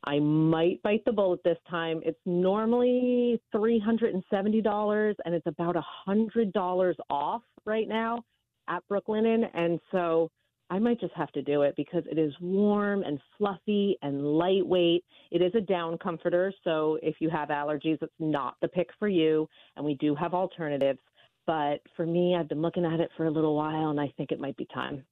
I 0.03 0.19
might 0.19 0.81
bite 0.81 1.03
the 1.05 1.11
bullet 1.11 1.41
this 1.43 1.57
time. 1.69 2.01
It's 2.03 2.19
normally 2.25 3.39
$370 3.53 5.15
and 5.25 5.35
it's 5.35 5.47
about 5.47 5.75
$100 6.07 6.95
off 7.09 7.41
right 7.65 7.87
now 7.87 8.23
at 8.67 8.83
Brooklinen. 8.91 9.43
And 9.53 9.79
so 9.91 10.29
I 10.71 10.79
might 10.79 10.99
just 10.99 11.13
have 11.13 11.31
to 11.33 11.41
do 11.43 11.61
it 11.61 11.75
because 11.75 12.03
it 12.09 12.17
is 12.17 12.33
warm 12.41 13.03
and 13.03 13.19
fluffy 13.37 13.97
and 14.01 14.23
lightweight. 14.23 15.03
It 15.29 15.41
is 15.41 15.53
a 15.53 15.61
down 15.61 15.97
comforter. 15.99 16.51
So 16.63 16.97
if 17.03 17.15
you 17.19 17.29
have 17.29 17.49
allergies, 17.49 18.01
it's 18.01 18.13
not 18.19 18.55
the 18.61 18.69
pick 18.69 18.89
for 18.97 19.07
you. 19.07 19.47
And 19.75 19.85
we 19.85 19.95
do 19.95 20.15
have 20.15 20.33
alternatives. 20.33 20.99
But 21.45 21.81
for 21.95 22.05
me, 22.05 22.35
I've 22.35 22.49
been 22.49 22.61
looking 22.61 22.85
at 22.85 22.99
it 22.99 23.09
for 23.17 23.25
a 23.25 23.31
little 23.31 23.55
while 23.55 23.89
and 23.89 23.99
I 23.99 24.11
think 24.17 24.31
it 24.31 24.39
might 24.39 24.57
be 24.57 24.65
time. 24.73 25.03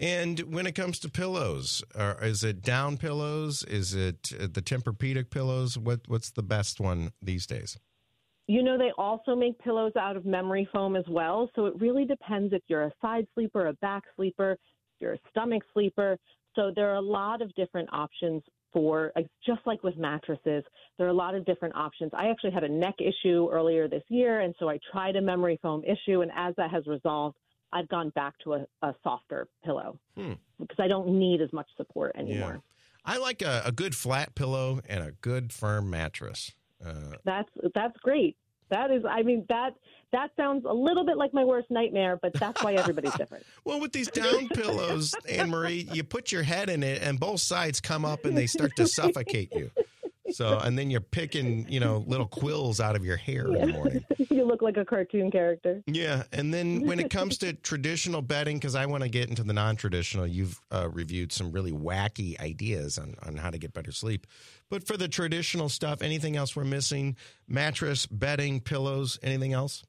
And 0.00 0.54
when 0.54 0.66
it 0.66 0.76
comes 0.76 1.00
to 1.00 1.10
pillows, 1.10 1.82
is 2.22 2.44
it 2.44 2.62
down 2.62 2.98
pillows? 2.98 3.64
Is 3.64 3.94
it 3.94 4.32
uh, 4.38 4.46
the 4.52 4.62
Tempur-Pedic 4.62 5.28
pillows? 5.30 5.76
What 5.76 6.02
what's 6.06 6.30
the 6.30 6.42
best 6.42 6.78
one 6.78 7.12
these 7.20 7.46
days? 7.46 7.76
You 8.46 8.62
know, 8.62 8.78
they 8.78 8.92
also 8.96 9.34
make 9.34 9.58
pillows 9.58 9.92
out 9.98 10.16
of 10.16 10.24
memory 10.24 10.68
foam 10.72 10.94
as 10.94 11.04
well. 11.08 11.50
So 11.54 11.66
it 11.66 11.74
really 11.80 12.04
depends 12.04 12.54
if 12.54 12.62
you're 12.68 12.84
a 12.84 12.92
side 13.02 13.26
sleeper, 13.34 13.66
a 13.66 13.72
back 13.74 14.04
sleeper, 14.14 14.56
you're 15.00 15.14
a 15.14 15.18
stomach 15.30 15.64
sleeper. 15.74 16.16
So 16.54 16.72
there 16.74 16.90
are 16.90 16.96
a 16.96 17.00
lot 17.00 17.42
of 17.42 17.52
different 17.56 17.88
options 17.92 18.42
for, 18.72 19.12
just 19.44 19.60
like 19.66 19.82
with 19.82 19.96
mattresses, 19.96 20.62
there 20.96 21.06
are 21.06 21.10
a 21.10 21.14
lot 21.14 21.34
of 21.34 21.44
different 21.44 21.74
options. 21.74 22.10
I 22.14 22.28
actually 22.28 22.52
had 22.52 22.64
a 22.64 22.68
neck 22.68 22.96
issue 23.00 23.48
earlier 23.50 23.88
this 23.88 24.02
year, 24.08 24.40
and 24.40 24.54
so 24.58 24.68
I 24.68 24.78
tried 24.92 25.16
a 25.16 25.20
memory 25.20 25.58
foam 25.60 25.82
issue. 25.84 26.22
And 26.22 26.30
as 26.36 26.54
that 26.56 26.70
has 26.70 26.86
resolved, 26.86 27.36
I've 27.72 27.88
gone 27.88 28.10
back 28.10 28.38
to 28.44 28.54
a, 28.54 28.66
a 28.82 28.94
softer 29.02 29.48
pillow 29.64 29.98
hmm. 30.16 30.32
because 30.58 30.78
I 30.78 30.88
don't 30.88 31.08
need 31.18 31.40
as 31.40 31.52
much 31.52 31.68
support 31.76 32.12
anymore. 32.16 32.54
Yeah. 32.54 32.60
I 33.04 33.18
like 33.18 33.42
a, 33.42 33.62
a, 33.64 33.72
good 33.72 33.94
flat 33.94 34.34
pillow 34.34 34.80
and 34.88 35.02
a 35.02 35.12
good 35.12 35.52
firm 35.52 35.88
mattress. 35.88 36.52
Uh, 36.84 37.16
that's 37.24 37.48
that's 37.74 37.96
great. 38.02 38.36
That 38.70 38.90
is, 38.90 39.02
I 39.08 39.22
mean 39.22 39.46
that 39.48 39.74
that 40.12 40.30
sounds 40.36 40.64
a 40.68 40.72
little 40.72 41.04
bit 41.04 41.16
like 41.16 41.32
my 41.32 41.44
worst 41.44 41.70
nightmare, 41.70 42.18
but 42.20 42.34
that's 42.34 42.62
why 42.62 42.74
everybody's 42.74 43.14
different. 43.14 43.44
well, 43.64 43.80
with 43.80 43.92
these 43.92 44.08
down 44.08 44.48
pillows, 44.48 45.14
Annemarie, 45.28 45.94
you 45.94 46.04
put 46.04 46.32
your 46.32 46.42
head 46.42 46.68
in 46.68 46.82
it, 46.82 47.02
and 47.02 47.18
both 47.18 47.40
sides 47.40 47.80
come 47.80 48.04
up 48.04 48.24
and 48.24 48.36
they 48.36 48.46
start 48.46 48.76
to 48.76 48.86
suffocate 48.86 49.52
you. 49.54 49.70
So, 50.32 50.58
and 50.58 50.78
then 50.78 50.90
you're 50.90 51.00
picking, 51.00 51.66
you 51.68 51.80
know, 51.80 52.04
little 52.06 52.26
quills 52.26 52.80
out 52.80 52.96
of 52.96 53.04
your 53.04 53.16
hair 53.16 53.48
yeah. 53.48 53.62
in 53.62 53.66
the 53.68 53.72
morning. 53.72 54.04
you 54.30 54.44
look 54.44 54.62
like 54.62 54.76
a 54.76 54.84
cartoon 54.84 55.30
character. 55.30 55.82
Yeah. 55.86 56.24
And 56.32 56.52
then 56.52 56.86
when 56.86 57.00
it 57.00 57.10
comes 57.10 57.38
to 57.38 57.52
traditional 57.52 58.22
bedding, 58.22 58.56
because 58.56 58.74
I 58.74 58.86
want 58.86 59.02
to 59.02 59.08
get 59.08 59.28
into 59.28 59.42
the 59.42 59.52
non 59.52 59.76
traditional, 59.76 60.26
you've 60.26 60.60
uh, 60.70 60.88
reviewed 60.90 61.32
some 61.32 61.52
really 61.52 61.72
wacky 61.72 62.38
ideas 62.40 62.98
on, 62.98 63.14
on 63.26 63.36
how 63.36 63.50
to 63.50 63.58
get 63.58 63.72
better 63.72 63.92
sleep. 63.92 64.26
But 64.70 64.86
for 64.86 64.96
the 64.96 65.08
traditional 65.08 65.68
stuff, 65.68 66.02
anything 66.02 66.36
else 66.36 66.54
we're 66.54 66.64
missing? 66.64 67.16
Mattress, 67.46 68.06
bedding, 68.06 68.60
pillows, 68.60 69.18
anything 69.22 69.52
else? 69.52 69.84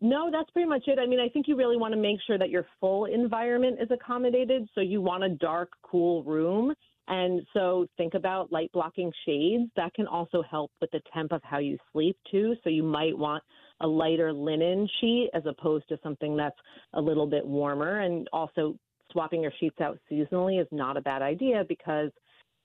No, 0.00 0.30
that's 0.32 0.50
pretty 0.50 0.68
much 0.68 0.82
it. 0.88 0.98
I 0.98 1.06
mean, 1.06 1.20
I 1.20 1.28
think 1.28 1.46
you 1.46 1.56
really 1.56 1.76
want 1.76 1.94
to 1.94 2.00
make 2.00 2.18
sure 2.26 2.36
that 2.36 2.50
your 2.50 2.66
full 2.80 3.04
environment 3.04 3.78
is 3.80 3.88
accommodated. 3.92 4.68
So 4.74 4.80
you 4.80 5.00
want 5.00 5.22
a 5.22 5.28
dark, 5.28 5.70
cool 5.82 6.24
room 6.24 6.74
and 7.12 7.42
so 7.52 7.86
think 7.98 8.14
about 8.14 8.50
light 8.50 8.70
blocking 8.72 9.12
shades. 9.26 9.70
That 9.76 9.92
can 9.92 10.06
also 10.06 10.42
help 10.50 10.70
with 10.80 10.90
the 10.92 11.00
temp 11.12 11.30
of 11.30 11.42
how 11.44 11.58
you 11.58 11.76
sleep 11.92 12.16
too. 12.30 12.54
So 12.64 12.70
you 12.70 12.82
might 12.82 13.16
want 13.16 13.42
a 13.80 13.86
lighter 13.86 14.32
linen 14.32 14.88
sheet 14.98 15.28
as 15.34 15.42
opposed 15.44 15.86
to 15.90 15.98
something 16.02 16.38
that's 16.38 16.56
a 16.94 17.00
little 17.00 17.26
bit 17.26 17.46
warmer. 17.46 18.00
And 18.00 18.26
also 18.32 18.78
swapping 19.12 19.42
your 19.42 19.52
sheets 19.60 19.78
out 19.78 19.98
seasonally 20.10 20.58
is 20.58 20.66
not 20.70 20.96
a 20.96 21.02
bad 21.02 21.20
idea 21.20 21.64
because 21.68 22.10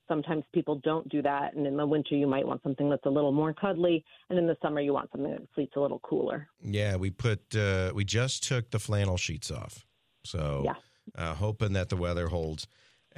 sometimes 0.08 0.46
people 0.54 0.80
don't 0.82 1.10
do 1.10 1.22
that. 1.24 1.54
And 1.54 1.68
in 1.68 1.76
the 1.76 1.86
winter, 1.86 2.16
you 2.16 2.26
might 2.26 2.48
want 2.48 2.64
something 2.64 2.90
that's 2.90 3.06
a 3.06 3.10
little 3.10 3.34
more 3.34 3.54
cuddly, 3.54 4.06
and 4.30 4.40
in 4.40 4.48
the 4.48 4.56
summer, 4.62 4.80
you 4.80 4.94
want 4.94 5.12
something 5.12 5.32
that 5.32 5.42
sleeps 5.56 5.76
a 5.76 5.82
little 5.82 6.00
cooler. 6.00 6.48
Yeah, 6.64 6.96
we 6.96 7.10
put 7.10 7.54
uh, 7.54 7.92
we 7.94 8.06
just 8.06 8.48
took 8.48 8.72
the 8.72 8.80
flannel 8.80 9.18
sheets 9.18 9.52
off, 9.52 9.86
so 10.24 10.64
yeah. 10.64 10.76
uh, 11.22 11.34
hoping 11.34 11.74
that 11.74 11.90
the 11.90 11.98
weather 11.98 12.28
holds 12.28 12.66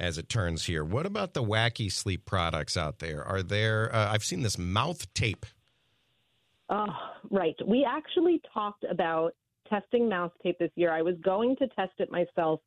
as 0.00 0.18
it 0.18 0.28
turns 0.28 0.64
here. 0.64 0.82
What 0.82 1.06
about 1.06 1.34
the 1.34 1.44
wacky 1.44 1.92
sleep 1.92 2.24
products 2.24 2.76
out 2.76 2.98
there? 2.98 3.22
Are 3.22 3.42
there? 3.42 3.94
Uh, 3.94 4.12
I've 4.12 4.24
seen 4.24 4.42
this 4.42 4.58
mouth 4.58 5.12
tape. 5.14 5.46
Oh, 6.70 6.86
right. 7.30 7.54
We 7.66 7.86
actually 7.88 8.40
talked 8.52 8.84
about 8.90 9.34
testing 9.68 10.08
mouth 10.08 10.32
tape 10.42 10.58
this 10.58 10.70
year. 10.74 10.92
I 10.92 11.02
was 11.02 11.16
going 11.22 11.54
to 11.56 11.68
test 11.68 11.92
it 11.98 12.10
myself 12.10 12.60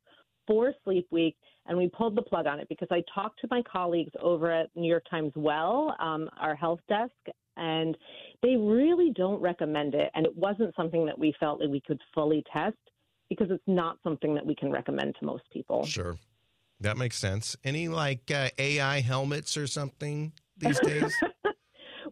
for 0.46 0.72
Sleep 0.84 1.06
Week, 1.10 1.36
and 1.66 1.76
we 1.76 1.88
pulled 1.88 2.16
the 2.16 2.22
plug 2.22 2.46
on 2.46 2.60
it 2.60 2.68
because 2.68 2.88
I 2.90 3.02
talked 3.14 3.40
to 3.40 3.48
my 3.50 3.62
colleagues 3.70 4.12
over 4.20 4.50
at 4.50 4.68
New 4.76 4.88
York 4.88 5.04
Times 5.10 5.32
Well, 5.34 5.96
um, 5.98 6.28
our 6.38 6.54
health 6.54 6.80
desk, 6.88 7.12
and 7.56 7.96
they 8.42 8.56
really 8.56 9.10
don't 9.16 9.40
recommend 9.40 9.94
it. 9.94 10.10
And 10.14 10.26
it 10.26 10.36
wasn't 10.36 10.74
something 10.76 11.04
that 11.06 11.18
we 11.18 11.34
felt 11.40 11.60
that 11.60 11.70
we 11.70 11.80
could 11.80 12.00
fully 12.14 12.44
test 12.52 12.76
because 13.28 13.50
it's 13.50 13.64
not 13.66 13.96
something 14.04 14.34
that 14.34 14.44
we 14.44 14.54
can 14.54 14.70
recommend 14.70 15.16
to 15.18 15.24
most 15.24 15.44
people. 15.50 15.84
Sure. 15.84 16.16
That 16.84 16.98
makes 16.98 17.16
sense. 17.16 17.56
Any 17.64 17.88
like 17.88 18.30
uh, 18.30 18.50
AI 18.58 19.00
helmets 19.00 19.56
or 19.56 19.66
something 19.66 20.32
these 20.58 20.78
days? 20.84 21.14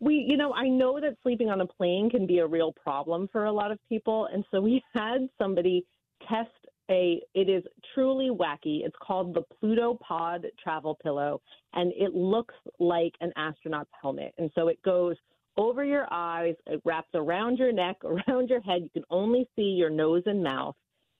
we, 0.00 0.24
you 0.26 0.38
know, 0.38 0.54
I 0.54 0.66
know 0.66 0.98
that 0.98 1.18
sleeping 1.22 1.50
on 1.50 1.60
a 1.60 1.66
plane 1.66 2.08
can 2.08 2.26
be 2.26 2.38
a 2.38 2.46
real 2.46 2.72
problem 2.72 3.28
for 3.30 3.44
a 3.44 3.52
lot 3.52 3.70
of 3.70 3.78
people. 3.86 4.28
And 4.32 4.44
so 4.50 4.62
we 4.62 4.82
had 4.94 5.28
somebody 5.38 5.84
test 6.26 6.48
a, 6.90 7.20
it 7.34 7.50
is 7.50 7.62
truly 7.94 8.30
wacky. 8.30 8.80
It's 8.86 8.96
called 9.02 9.34
the 9.34 9.42
Pluto 9.60 9.98
Pod 10.02 10.46
Travel 10.62 10.98
Pillow, 11.02 11.42
and 11.74 11.92
it 11.94 12.14
looks 12.14 12.54
like 12.80 13.12
an 13.20 13.30
astronaut's 13.36 13.90
helmet. 14.00 14.32
And 14.38 14.50
so 14.54 14.68
it 14.68 14.80
goes 14.82 15.16
over 15.58 15.84
your 15.84 16.06
eyes, 16.10 16.54
it 16.66 16.80
wraps 16.86 17.10
around 17.14 17.58
your 17.58 17.72
neck, 17.72 17.96
around 18.04 18.48
your 18.48 18.62
head. 18.62 18.82
You 18.84 18.90
can 18.94 19.04
only 19.10 19.46
see 19.54 19.76
your 19.76 19.90
nose 19.90 20.22
and 20.24 20.42
mouth. 20.42 20.76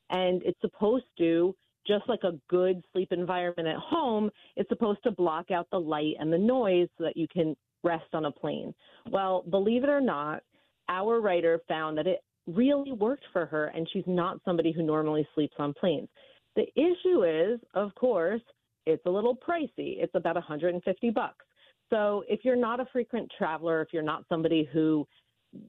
And 0.08 0.42
it's 0.42 0.60
supposed 0.62 1.04
to, 1.18 1.54
just 1.86 2.08
like 2.08 2.22
a 2.24 2.38
good 2.48 2.82
sleep 2.92 3.12
environment 3.12 3.68
at 3.68 3.76
home, 3.76 4.30
it's 4.56 4.68
supposed 4.68 5.02
to 5.04 5.10
block 5.10 5.50
out 5.50 5.66
the 5.70 5.80
light 5.80 6.14
and 6.18 6.32
the 6.32 6.38
noise 6.38 6.88
so 6.96 7.04
that 7.04 7.16
you 7.16 7.26
can 7.28 7.56
rest 7.82 8.06
on 8.12 8.26
a 8.26 8.30
plane. 8.30 8.74
Well, 9.10 9.44
believe 9.50 9.84
it 9.84 9.90
or 9.90 10.00
not, 10.00 10.42
our 10.88 11.20
writer 11.20 11.60
found 11.68 11.98
that 11.98 12.06
it 12.06 12.20
really 12.46 12.92
worked 12.92 13.24
for 13.32 13.46
her, 13.46 13.66
and 13.66 13.88
she's 13.92 14.04
not 14.06 14.38
somebody 14.44 14.72
who 14.72 14.82
normally 14.82 15.26
sleeps 15.34 15.54
on 15.58 15.74
planes. 15.74 16.08
The 16.56 16.66
issue 16.76 17.24
is, 17.24 17.60
of 17.74 17.94
course, 17.94 18.42
it's 18.86 19.04
a 19.06 19.10
little 19.10 19.36
pricey. 19.36 20.02
It's 20.02 20.14
about 20.14 20.34
150 20.34 21.10
bucks. 21.10 21.44
So 21.90 22.24
if 22.28 22.40
you're 22.44 22.56
not 22.56 22.80
a 22.80 22.86
frequent 22.92 23.30
traveler, 23.36 23.80
if 23.82 23.88
you're 23.92 24.02
not 24.02 24.24
somebody 24.28 24.68
who 24.72 25.06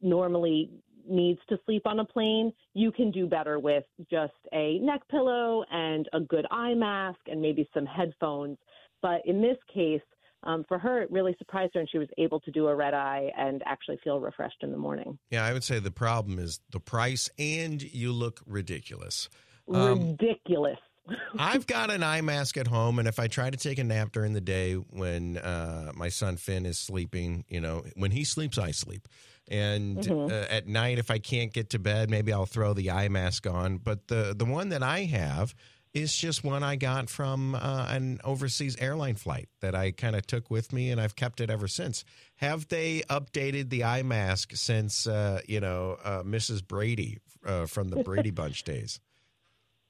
normally 0.02 0.72
needs 1.08 1.40
to 1.50 1.58
sleep 1.66 1.86
on 1.86 2.00
a 2.00 2.06
plane, 2.06 2.54
you 2.74 2.92
can 2.92 3.12
do 3.12 3.28
better 3.28 3.60
with 3.60 3.84
just 4.10 4.34
a 4.54 4.80
neck 4.80 5.02
pillow 5.10 5.64
and 5.72 6.08
a 6.14 6.20
good 6.20 6.46
eye 6.52 6.74
mask 6.74 7.20
and 7.28 7.42
maybe 7.42 7.68
some 7.74 7.86
headphones. 7.86 8.58
But 9.02 9.22
in 9.26 9.42
this 9.42 9.58
case, 9.74 10.02
um, 10.44 10.66
for 10.68 10.78
her, 10.78 11.02
it 11.02 11.12
really 11.12 11.36
surprised 11.38 11.74
her, 11.74 11.80
and 11.80 11.90
she 11.90 11.98
was 11.98 12.10
able 12.18 12.40
to 12.42 12.52
do 12.52 12.68
a 12.68 12.76
red 12.76 12.94
eye 12.94 13.32
and 13.38 13.64
actually 13.66 13.98
feel 14.04 14.20
refreshed 14.20 14.62
in 14.62 14.72
the 14.72 14.78
morning. 14.78 15.18
Yeah, 15.30 15.46
I 15.46 15.54
would 15.54 15.64
say 15.64 15.80
the 15.80 15.92
problem 15.92 16.38
is 16.38 16.60
the 16.72 16.80
price, 16.80 17.30
and 17.40 17.82
you 17.82 18.12
look 18.12 18.42
ridiculous. 18.46 19.30
Um, 19.74 20.18
ridiculous. 20.20 20.80
I've 21.40 21.68
got 21.68 21.92
an 21.92 22.04
eye 22.04 22.22
mask 22.22 22.58
at 22.58 22.68
home, 22.68 23.00
and 23.00 23.08
if 23.08 23.20
I 23.20 23.28
try 23.28 23.50
to 23.50 23.58
take 23.58 23.80
a 23.80 23.84
nap 23.84 24.12
during 24.12 24.34
the 24.34 24.42
day 24.42 24.74
when 24.74 25.38
uh, 25.38 25.92
my 25.96 26.10
son 26.10 26.38
Finn 26.38 26.66
is 26.66 26.78
sleeping, 26.78 27.46
you 27.48 27.62
know, 27.62 27.84
when 27.96 28.12
he 28.12 28.24
sleeps, 28.24 28.58
I 28.58 28.72
sleep. 28.72 29.08
And 29.50 29.98
mm-hmm. 29.98 30.34
uh, 30.34 30.56
at 30.56 30.68
night, 30.68 31.00
if 31.00 31.12
I 31.12 31.20
can't 31.20 31.52
get 31.52 31.70
to 31.72 31.80
bed, 31.80 32.10
maybe 32.10 32.32
I'll 32.32 32.46
throw 32.46 32.74
the 32.74 32.92
eye 32.92 33.10
mask 33.10 33.46
on. 33.46 33.78
But 33.78 34.08
the 34.08 34.34
the 34.38 34.46
one 34.46 34.70
that 34.70 34.84
I 34.84 35.02
have 35.04 35.54
is 35.94 36.16
just 36.16 36.44
one 36.44 36.64
I 36.64 36.76
got 36.76 37.10
from 37.10 37.54
uh, 37.54 37.88
an 37.90 38.20
overseas 38.24 38.76
airline 38.78 39.16
flight 39.16 39.50
that 39.60 39.76
I 39.76 39.92
kind 39.92 40.16
of 40.16 40.26
took 40.26 40.50
with 40.50 40.74
me, 40.74 40.90
and 40.90 41.00
I've 41.00 41.16
kept 41.16 41.40
it 41.40 41.50
ever 41.50 41.68
since. 41.68 42.04
Have 42.38 42.68
they 42.70 43.02
updated 43.10 43.70
the 43.70 43.84
eye 43.84 44.04
mask 44.04 44.52
since 44.56 45.08
uh, 45.08 45.42
you 45.48 45.60
know 45.60 45.98
uh, 46.04 46.24
Mrs. 46.24 46.66
Brady 46.66 47.20
uh, 47.46 47.66
from 47.66 47.90
the 47.90 48.04
Brady 48.04 48.32
Bunch 48.32 48.64
days? 48.64 49.00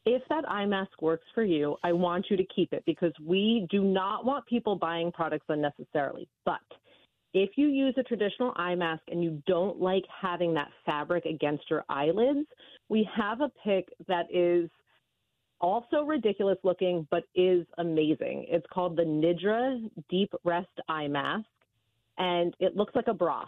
if 0.05 0.21
that 0.29 0.49
eye 0.49 0.65
mask 0.65 1.01
works 1.01 1.25
for 1.33 1.43
you, 1.43 1.77
I 1.83 1.93
want 1.93 2.25
you 2.29 2.37
to 2.37 2.43
keep 2.53 2.73
it 2.73 2.83
because 2.85 3.13
we 3.25 3.67
do 3.69 3.83
not 3.83 4.25
want 4.25 4.45
people 4.45 4.75
buying 4.75 5.11
products 5.11 5.45
unnecessarily. 5.47 6.27
But 6.45 6.59
if 7.33 7.51
you 7.55 7.67
use 7.67 7.95
a 7.97 8.03
traditional 8.03 8.53
eye 8.55 8.75
mask 8.75 9.03
and 9.09 9.23
you 9.23 9.41
don't 9.47 9.81
like 9.81 10.03
having 10.21 10.53
that 10.53 10.69
fabric 10.85 11.25
against 11.25 11.69
your 11.69 11.83
eyelids, 11.89 12.47
we 12.89 13.07
have 13.15 13.41
a 13.41 13.51
pick 13.63 13.89
that 14.07 14.25
is 14.31 14.69
also 15.59 16.03
ridiculous 16.03 16.57
looking 16.63 17.07
but 17.09 17.23
is 17.35 17.65
amazing. 17.77 18.45
It's 18.49 18.65
called 18.71 18.95
the 18.95 19.03
Nidra 19.03 19.89
Deep 20.09 20.31
Rest 20.43 20.79
Eye 20.87 21.07
Mask 21.07 21.45
and 22.17 22.53
it 22.59 22.75
looks 22.75 22.95
like 22.95 23.07
a 23.07 23.13
bra. 23.13 23.45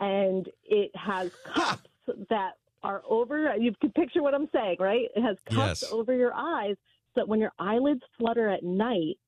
And 0.00 0.48
it 0.64 0.90
has 0.94 1.30
cups 1.44 1.88
that 2.30 2.52
are 2.82 3.02
over. 3.08 3.54
You 3.56 3.72
can 3.80 3.90
picture 3.90 4.22
what 4.22 4.34
I'm 4.34 4.48
saying, 4.52 4.76
right? 4.80 5.08
It 5.14 5.22
has 5.22 5.36
cups 5.44 5.82
yes. 5.82 5.92
over 5.92 6.14
your 6.14 6.32
eyes 6.34 6.76
so 7.14 7.20
that 7.20 7.28
when 7.28 7.40
your 7.40 7.52
eyelids 7.58 8.02
flutter 8.16 8.48
at 8.48 8.62
night, 8.62 9.18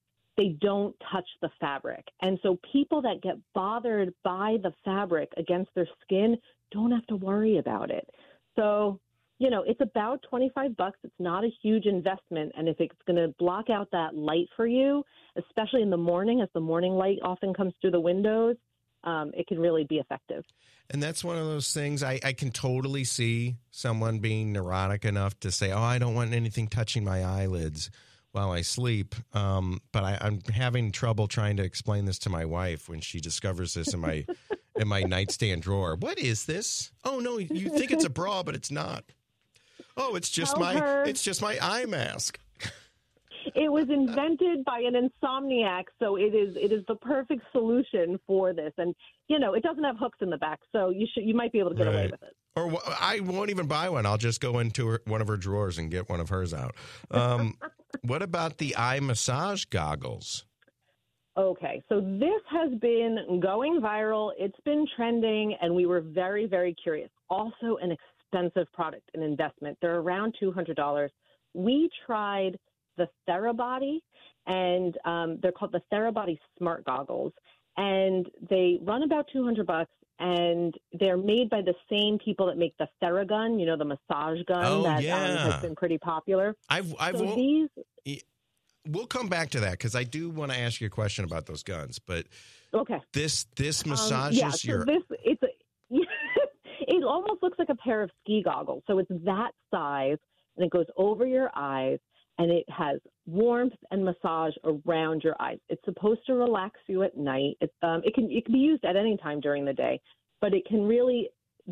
they 0.41 0.57
don't 0.63 0.97
touch 1.13 1.29
the 1.43 1.51
fabric. 1.61 2.03
And 2.23 2.39
so 2.43 2.59
people 2.73 3.03
that 3.03 3.21
get 3.23 3.35
bothered 3.55 4.15
by 4.25 4.57
the 4.63 4.73
fabric 4.87 5.29
against 5.37 5.71
their 5.75 5.87
skin 6.03 6.35
don't 6.73 6.91
have 6.93 7.07
to 7.09 7.17
worry 7.17 7.59
about 7.59 7.91
it. 7.91 8.09
So, 8.57 8.99
you 9.39 9.51
know, 9.51 9.63
it's 9.67 9.83
about 9.83 10.25
25 10.31 10.79
bucks. 10.79 10.99
It's 11.05 11.13
not 11.19 11.45
a 11.45 11.51
huge 11.63 11.85
investment. 11.85 12.53
And 12.57 12.71
if 12.71 12.81
it's 12.81 12.97
going 13.07 13.19
to 13.19 13.35
block 13.39 13.69
out 13.69 13.89
that 13.93 14.15
light 14.15 14.47
for 14.57 14.67
you, 14.67 15.05
especially 15.37 15.83
in 15.83 15.91
the 15.91 15.99
morning, 15.99 16.41
as 16.41 16.49
the 16.55 16.61
morning 16.61 16.95
light 16.95 17.19
often 17.23 17.53
comes 17.53 17.75
through 17.83 17.91
the 17.91 18.01
windows, 18.01 18.57
um, 19.05 19.33
it 19.35 19.47
can 19.47 19.59
really 19.59 19.85
be 19.85 19.97
effective. 19.97 20.43
And 20.89 21.03
that's 21.03 21.23
one 21.23 21.37
of 21.37 21.45
those 21.45 21.73
things 21.73 22.03
I, 22.03 22.19
I, 22.25 22.33
can 22.33 22.51
totally 22.51 23.05
see 23.05 23.57
someone 23.71 24.19
being 24.19 24.53
neurotic 24.53 25.07
enough 25.07 25.39
to 25.41 25.51
say, 25.51 25.73
"Oh, 25.73 25.81
I 25.81 25.99
don't 25.99 26.15
want 26.15 26.35
anything 26.35 26.67
touching 26.67 27.03
my 27.05 27.25
eyelids 27.25 27.91
while 28.33 28.51
I 28.51 28.63
sleep." 28.63 29.15
Um, 29.33 29.81
but 29.93 30.05
I, 30.05 30.19
am 30.21 30.41
having 30.53 30.93
trouble 30.93 31.29
trying 31.29 31.57
to 31.57 31.63
explain 31.63 32.05
this 32.05 32.19
to 32.21 32.31
my 32.31 32.45
wife 32.45 32.89
when 32.89 33.01
she 33.01 33.21
discovers 33.21 33.75
this 33.75 33.95
in 33.95 34.01
my 34.01 34.27
in 34.77 34.89
my 34.89 35.03
nightstand 35.03 35.63
drawer. 35.63 35.97
What 35.97 36.19
is 36.19 36.47
this? 36.47 36.93
Oh 37.05 37.19
no, 37.21 37.39
you 37.39 37.69
think 37.71 37.91
it's 37.91 38.05
a 38.05 38.11
bra, 38.11 38.43
but 38.43 38.55
it's 38.55 38.71
not. 38.71 39.05
Oh, 39.97 40.15
it's 40.15 40.31
just 40.31 40.53
Tell 40.53 40.61
my 40.65 40.79
her. 40.79 41.05
it's 41.05 41.23
just 41.23 41.43
my 41.43 41.59
eye 41.61 41.85
mask. 41.87 42.39
It 43.55 43.71
was 43.71 43.87
invented 43.91 44.65
by 44.65 44.81
an 44.81 44.95
insomniac, 44.95 45.85
so 45.99 46.17
it 46.17 46.35
is 46.35 46.57
it 46.57 46.73
is 46.73 46.85
the 46.89 46.97
perfect 46.97 47.43
solution 47.53 48.19
for 48.27 48.53
this. 48.53 48.73
And 48.79 48.95
you 49.29 49.39
know, 49.39 49.55
it 49.55 49.63
doesn't 49.63 49.85
have 49.85 49.97
hooks 49.99 50.19
in 50.21 50.31
the 50.31 50.39
back, 50.39 50.61
so 50.73 50.91
you 50.91 51.07
should 51.13 51.25
you 51.25 51.35
might 51.35 51.53
be 51.53 51.59
able 51.59 51.71
to 51.71 51.77
get 51.77 51.87
right. 51.87 51.95
away 51.95 52.09
with 52.11 52.23
it. 52.23 52.37
Or 52.57 52.73
I 53.01 53.21
won't 53.21 53.51
even 53.51 53.67
buy 53.67 53.89
one. 53.89 54.07
I'll 54.07 54.19
just 54.19 54.41
go 54.41 54.59
into 54.59 54.89
her, 54.89 55.01
one 55.07 55.21
of 55.21 55.29
her 55.29 55.37
drawers 55.37 55.79
and 55.79 55.91
get 55.91 56.09
one 56.09 56.21
of 56.21 56.29
hers 56.29 56.53
out. 56.53 56.75
Um, 57.11 57.55
what 58.03 58.23
about 58.23 58.59
the 58.59 58.77
eye 58.77 58.99
massage 59.01 59.65
goggles? 59.67 60.45
Okay, 61.37 61.81
so 61.89 62.01
this 62.01 62.43
has 62.51 62.77
been 62.81 63.41
going 63.41 63.81
viral. 63.81 64.33
It's 64.37 64.59
been 64.65 64.85
trending, 64.97 65.57
and 65.63 65.75
we 65.75 65.87
were 65.87 66.01
very, 66.01 66.47
very 66.47 66.75
curious. 66.75 67.09
Also, 67.31 67.79
an 67.81 67.97
expensive 68.33 68.71
product, 68.73 69.09
an 69.15 69.23
investment. 69.23 69.79
They're 69.81 70.01
around 70.01 70.35
$200. 70.43 71.09
We 71.55 71.89
tried 72.05 72.59
the 73.01 73.09
Therabody, 73.29 74.01
and 74.47 74.97
um, 75.05 75.39
they're 75.43 75.53
called 75.53 75.73
the 75.73 75.83
Therabody 75.93 76.39
Smart 76.59 76.85
Goggles, 76.85 77.33
and 77.77 78.27
they 78.49 78.79
run 78.83 79.03
about 79.03 79.27
200 79.33 79.67
bucks. 79.67 79.91
And 80.23 80.75
they're 80.93 81.17
made 81.17 81.49
by 81.49 81.63
the 81.63 81.73
same 81.91 82.19
people 82.23 82.45
that 82.49 82.59
make 82.59 82.77
the 82.77 82.87
Theragun, 83.03 83.59
you 83.59 83.65
know, 83.65 83.79
the 83.79 83.87
massage 83.87 84.43
gun 84.47 84.67
oh, 84.67 84.83
that 84.83 85.03
yeah. 85.03 85.17
um, 85.17 85.51
has 85.51 85.63
been 85.63 85.75
pretty 85.75 85.97
popular. 85.97 86.55
I've, 86.69 86.95
I've 87.01 87.17
so 87.17 87.35
these, 87.35 87.71
we'll 88.87 89.07
come 89.07 89.29
back 89.29 89.51
to 89.51 89.61
that 89.61 89.73
because 89.73 89.95
I 89.95 90.05
do 90.05 90.31
want 90.31 90.53
to 90.53 90.59
ask 90.59 90.81
you 90.81 90.87
a 90.87 90.91
question 90.91 91.25
about 91.25 91.47
those 91.47 91.63
guns. 91.63 91.99
But 91.99 92.27
okay, 92.75 93.01
this 93.13 93.47
this 93.57 93.87
massages 93.87 94.43
um, 94.43 94.49
yeah, 94.49 94.51
so 94.51 94.69
your. 94.69 94.85
This 94.85 95.03
it's 95.25 95.43
a, 95.43 95.47
it 95.91 97.05
almost 97.05 97.43
looks 97.43 97.59
like 97.59 97.69
a 97.69 97.77
pair 97.77 98.03
of 98.03 98.11
ski 98.23 98.43
goggles. 98.43 98.83
So 98.87 98.99
it's 98.99 99.11
that 99.25 99.53
size, 99.71 100.19
and 100.57 100.67
it 100.67 100.71
goes 100.71 100.87
over 100.97 101.27
your 101.27 101.51
eyes, 101.55 101.99
and 102.41 102.51
it 102.51 102.65
has 102.71 102.99
warmth 103.27 103.75
and 103.91 104.03
massage 104.03 104.55
around 104.65 105.23
your 105.23 105.37
eyes. 105.39 105.59
It's 105.69 105.85
supposed 105.85 106.25
to 106.27 106.33
relax 106.33 106.81
you 106.89 107.03
at 107.03 107.15
night. 107.15 107.59
It, 107.61 107.71
um, 107.83 108.01
it 108.03 108.15
can 108.15 108.31
it 108.31 108.47
can 108.47 108.55
be 108.55 108.59
used 108.59 108.85
at 108.85 108.97
any 108.97 109.19
time 109.19 109.41
during 109.41 109.67
the 109.67 109.75
day, 109.75 110.01
but 110.41 110.55
it 110.55 110.65
can 110.67 110.83
really. 110.83 111.29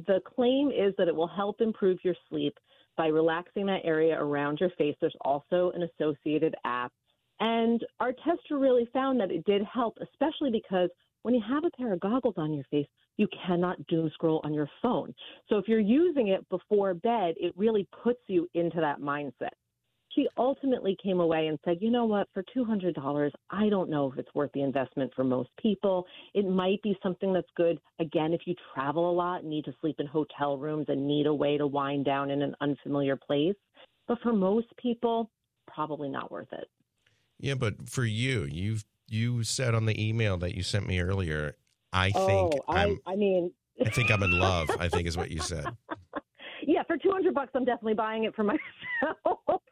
The 0.06 0.20
claim 0.36 0.68
is 0.70 0.94
that 0.98 1.08
it 1.08 1.16
will 1.16 1.26
help 1.26 1.62
improve 1.62 1.98
your 2.04 2.14
sleep 2.28 2.54
by 2.98 3.06
relaxing 3.06 3.64
that 3.66 3.80
area 3.82 4.22
around 4.22 4.58
your 4.60 4.68
face. 4.76 4.94
There's 5.00 5.16
also 5.22 5.72
an 5.74 5.88
associated 5.88 6.54
app, 6.66 6.92
and 7.40 7.82
our 7.98 8.12
tester 8.12 8.58
really 8.58 8.86
found 8.92 9.18
that 9.20 9.30
it 9.30 9.46
did 9.46 9.62
help, 9.64 9.96
especially 10.02 10.50
because 10.50 10.90
when 11.22 11.34
you 11.34 11.42
have 11.48 11.64
a 11.64 11.70
pair 11.78 11.94
of 11.94 12.00
goggles 12.00 12.34
on 12.36 12.52
your 12.52 12.64
face, 12.70 12.86
you 13.16 13.26
cannot 13.46 13.84
doom 13.86 14.10
scroll 14.12 14.42
on 14.44 14.52
your 14.52 14.68
phone. 14.82 15.14
So 15.48 15.56
if 15.56 15.66
you're 15.66 15.80
using 15.80 16.28
it 16.28 16.46
before 16.50 16.92
bed, 16.92 17.34
it 17.38 17.54
really 17.56 17.88
puts 18.04 18.20
you 18.28 18.46
into 18.52 18.80
that 18.80 19.00
mindset 19.00 19.56
she 20.14 20.28
ultimately 20.36 20.96
came 21.02 21.20
away 21.20 21.48
and 21.48 21.58
said, 21.64 21.78
you 21.80 21.90
know 21.90 22.04
what, 22.04 22.28
for 22.32 22.44
$200, 22.56 23.30
I 23.50 23.68
don't 23.68 23.90
know 23.90 24.10
if 24.10 24.18
it's 24.18 24.34
worth 24.34 24.50
the 24.52 24.62
investment 24.62 25.12
for 25.14 25.24
most 25.24 25.50
people. 25.60 26.06
It 26.34 26.48
might 26.48 26.82
be 26.82 26.98
something 27.02 27.32
that's 27.32 27.48
good, 27.56 27.78
again, 28.00 28.32
if 28.32 28.42
you 28.46 28.54
travel 28.74 29.10
a 29.10 29.12
lot, 29.12 29.44
need 29.44 29.64
to 29.66 29.74
sleep 29.80 29.96
in 29.98 30.06
hotel 30.06 30.56
rooms, 30.56 30.86
and 30.88 31.06
need 31.06 31.26
a 31.26 31.34
way 31.34 31.58
to 31.58 31.66
wind 31.66 32.04
down 32.04 32.30
in 32.30 32.42
an 32.42 32.54
unfamiliar 32.60 33.16
place. 33.16 33.56
But 34.06 34.18
for 34.22 34.32
most 34.32 34.68
people, 34.80 35.30
probably 35.66 36.08
not 36.08 36.30
worth 36.30 36.52
it. 36.52 36.68
Yeah, 37.38 37.54
but 37.54 37.88
for 37.88 38.04
you, 38.04 38.48
you've 38.50 38.84
you 39.10 39.42
said 39.42 39.74
on 39.74 39.86
the 39.86 40.08
email 40.08 40.36
that 40.38 40.54
you 40.54 40.62
sent 40.62 40.86
me 40.86 41.00
earlier, 41.00 41.56
I 41.92 42.12
oh, 42.14 42.26
think 42.26 42.54
oh, 42.68 42.72
I, 42.72 42.82
I'm, 42.82 42.98
I 43.06 43.16
mean, 43.16 43.52
I 43.84 43.90
think 43.90 44.10
I'm 44.10 44.22
in 44.22 44.32
love. 44.32 44.70
I 44.78 44.88
think 44.88 45.06
is 45.06 45.16
what 45.16 45.30
you 45.30 45.40
said. 45.40 45.66
Yeah, 46.68 46.82
for 46.86 46.98
200 46.98 47.34
bucks, 47.34 47.50
I'm 47.54 47.64
definitely 47.64 47.94
buying 47.94 48.24
it 48.24 48.34
for 48.34 48.42
myself. 48.44 49.62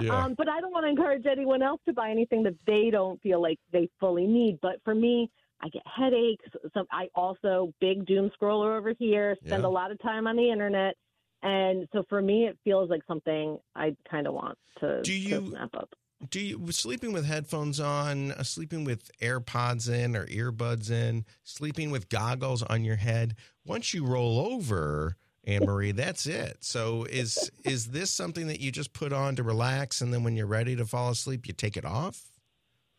Yeah. 0.00 0.24
Um, 0.24 0.34
but 0.36 0.48
I 0.48 0.60
don't 0.60 0.72
want 0.72 0.84
to 0.84 0.88
encourage 0.90 1.26
anyone 1.26 1.62
else 1.62 1.80
to 1.86 1.92
buy 1.92 2.10
anything 2.10 2.42
that 2.44 2.54
they 2.66 2.90
don't 2.90 3.20
feel 3.22 3.40
like 3.40 3.58
they 3.72 3.88
fully 4.00 4.26
need. 4.26 4.58
But 4.62 4.76
for 4.84 4.94
me, 4.94 5.30
I 5.60 5.68
get 5.68 5.82
headaches. 5.86 6.44
So 6.74 6.84
I 6.90 7.08
also 7.14 7.72
big 7.80 8.04
doom 8.06 8.30
scroller 8.40 8.76
over 8.76 8.92
here. 8.98 9.36
Spend 9.46 9.62
Yeah. 9.62 9.68
a 9.68 9.70
lot 9.70 9.90
of 9.90 10.00
time 10.02 10.26
on 10.26 10.36
the 10.36 10.50
internet, 10.50 10.94
and 11.42 11.86
so 11.92 12.02
for 12.08 12.20
me, 12.20 12.46
it 12.46 12.58
feels 12.64 12.90
like 12.90 13.02
something 13.06 13.58
I 13.74 13.96
kind 14.10 14.26
of 14.26 14.34
want 14.34 14.58
to, 14.80 15.02
Do 15.02 15.12
to 15.12 15.18
you- 15.18 15.48
snap 15.50 15.74
up. 15.74 15.90
Do 16.30 16.40
you 16.40 16.72
sleeping 16.72 17.12
with 17.12 17.26
headphones 17.26 17.78
on, 17.80 18.32
uh, 18.32 18.42
sleeping 18.44 18.84
with 18.84 19.10
AirPods 19.20 19.92
in 19.92 20.16
or 20.16 20.26
earbuds 20.26 20.90
in, 20.90 21.24
sleeping 21.42 21.90
with 21.90 22.08
goggles 22.08 22.62
on 22.62 22.82
your 22.84 22.96
head? 22.96 23.34
Once 23.66 23.92
you 23.92 24.06
roll 24.06 24.38
over, 24.38 25.16
Annemarie, 25.46 25.94
that's 25.94 26.26
it. 26.26 26.58
So 26.60 27.04
is 27.04 27.50
is 27.64 27.86
this 27.88 28.10
something 28.10 28.46
that 28.46 28.60
you 28.60 28.72
just 28.72 28.92
put 28.92 29.12
on 29.12 29.36
to 29.36 29.42
relax, 29.42 30.00
and 30.00 30.12
then 30.12 30.24
when 30.24 30.36
you're 30.36 30.46
ready 30.46 30.76
to 30.76 30.86
fall 30.86 31.10
asleep, 31.10 31.46
you 31.46 31.52
take 31.52 31.76
it 31.76 31.84
off? 31.84 32.30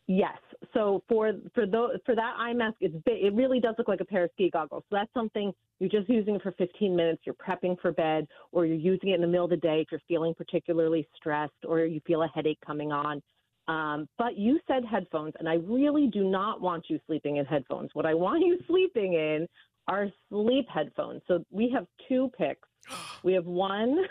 Yes. 0.06 0.38
So 0.72 1.02
for 1.08 1.32
for 1.54 1.66
those 1.66 1.98
for 2.04 2.14
that 2.14 2.34
eye 2.38 2.52
mask, 2.52 2.76
it's 2.80 2.94
it 3.06 3.34
really 3.34 3.60
does 3.60 3.74
look 3.78 3.88
like 3.88 4.00
a 4.00 4.04
pair 4.04 4.24
of 4.24 4.30
ski 4.34 4.50
goggles. 4.50 4.84
So 4.90 4.96
that's 4.96 5.12
something 5.14 5.52
you're 5.80 5.90
just 5.90 6.08
using 6.08 6.38
for 6.40 6.52
15 6.52 6.94
minutes. 6.94 7.22
You're 7.24 7.34
prepping 7.34 7.80
for 7.80 7.92
bed, 7.92 8.26
or 8.52 8.66
you're 8.66 8.76
using 8.76 9.10
it 9.10 9.16
in 9.16 9.20
the 9.20 9.26
middle 9.26 9.44
of 9.44 9.50
the 9.50 9.56
day 9.56 9.80
if 9.80 9.88
you're 9.90 10.00
feeling 10.06 10.34
particularly 10.34 11.08
stressed, 11.16 11.64
or 11.66 11.80
you 11.80 12.00
feel 12.06 12.22
a 12.22 12.28
headache 12.28 12.58
coming 12.64 12.92
on. 12.92 13.22
Um, 13.68 14.08
but 14.16 14.38
you 14.38 14.60
said 14.68 14.84
headphones, 14.84 15.34
and 15.40 15.48
I 15.48 15.54
really 15.54 16.06
do 16.06 16.22
not 16.22 16.60
want 16.60 16.84
you 16.88 17.00
sleeping 17.06 17.38
in 17.38 17.44
headphones. 17.44 17.90
What 17.94 18.06
I 18.06 18.14
want 18.14 18.46
you 18.46 18.58
sleeping 18.68 19.14
in 19.14 19.48
are 19.88 20.08
sleep 20.28 20.66
headphones. 20.72 21.22
So 21.28 21.44
we 21.50 21.70
have 21.74 21.86
two 22.08 22.30
picks. 22.36 22.68
We 23.24 23.32
have 23.32 23.46
one. 23.46 24.04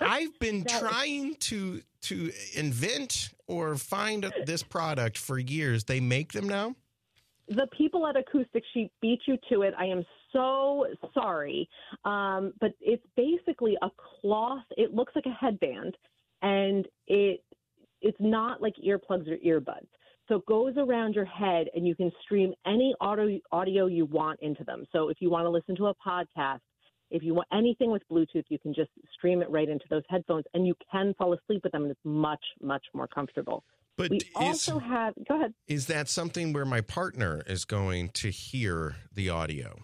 I've 0.00 0.36
been 0.40 0.64
trying 0.80 1.36
to 1.36 1.82
to 2.02 2.32
invent 2.54 3.30
or 3.46 3.76
find 3.76 4.32
this 4.44 4.62
product 4.64 5.16
for 5.16 5.38
years. 5.38 5.84
They 5.84 6.00
make 6.00 6.32
them 6.32 6.48
now. 6.48 6.74
the 7.48 7.68
people 7.76 8.06
at 8.06 8.16
Acoustic 8.16 8.64
Sheep 8.72 8.90
beat 9.00 9.20
you 9.26 9.36
to 9.50 9.62
it. 9.62 9.74
I 9.78 9.84
am 9.86 10.04
so 10.32 10.86
sorry. 11.14 11.68
Um, 12.04 12.52
but 12.60 12.72
it's 12.80 13.04
basically 13.16 13.76
a 13.82 13.90
cloth. 14.20 14.64
It 14.76 14.94
looks 14.94 15.12
like 15.14 15.26
a 15.26 15.32
headband, 15.32 15.96
and 16.42 16.86
it 17.06 17.44
it's 18.00 18.18
not 18.20 18.60
like 18.60 18.74
earplugs 18.84 19.28
or 19.30 19.36
earbuds. 19.36 19.86
So 20.28 20.36
it 20.36 20.46
goes 20.46 20.74
around 20.76 21.14
your 21.14 21.24
head, 21.24 21.66
and 21.74 21.86
you 21.86 21.94
can 21.94 22.10
stream 22.22 22.52
any 22.66 22.94
audio 23.00 23.38
audio 23.50 23.86
you 23.86 24.06
want 24.06 24.40
into 24.40 24.64
them. 24.64 24.84
So 24.92 25.08
if 25.08 25.18
you 25.20 25.30
want 25.30 25.44
to 25.46 25.50
listen 25.50 25.76
to 25.76 25.86
a 25.86 25.94
podcast, 25.94 26.60
if 27.10 27.22
you 27.22 27.34
want 27.34 27.48
anything 27.52 27.90
with 27.90 28.02
Bluetooth, 28.10 28.44
you 28.48 28.58
can 28.58 28.72
just 28.72 28.90
stream 29.14 29.42
it 29.42 29.50
right 29.50 29.68
into 29.68 29.84
those 29.90 30.04
headphones, 30.08 30.44
and 30.54 30.66
you 30.66 30.74
can 30.90 31.12
fall 31.14 31.34
asleep 31.34 31.62
with 31.64 31.72
them, 31.72 31.82
and 31.82 31.90
it's 31.90 32.00
much 32.04 32.44
much 32.60 32.84
more 32.94 33.08
comfortable. 33.08 33.64
But 33.96 34.10
We 34.10 34.18
is 34.18 34.24
also 34.34 34.78
have. 34.78 35.14
Go 35.28 35.36
ahead. 35.36 35.52
is 35.66 35.86
that 35.86 36.08
something 36.08 36.52
where 36.52 36.64
my 36.64 36.80
partner 36.80 37.42
is 37.46 37.64
going 37.64 38.10
to 38.14 38.30
hear 38.30 38.96
the 39.12 39.28
audio? 39.28 39.76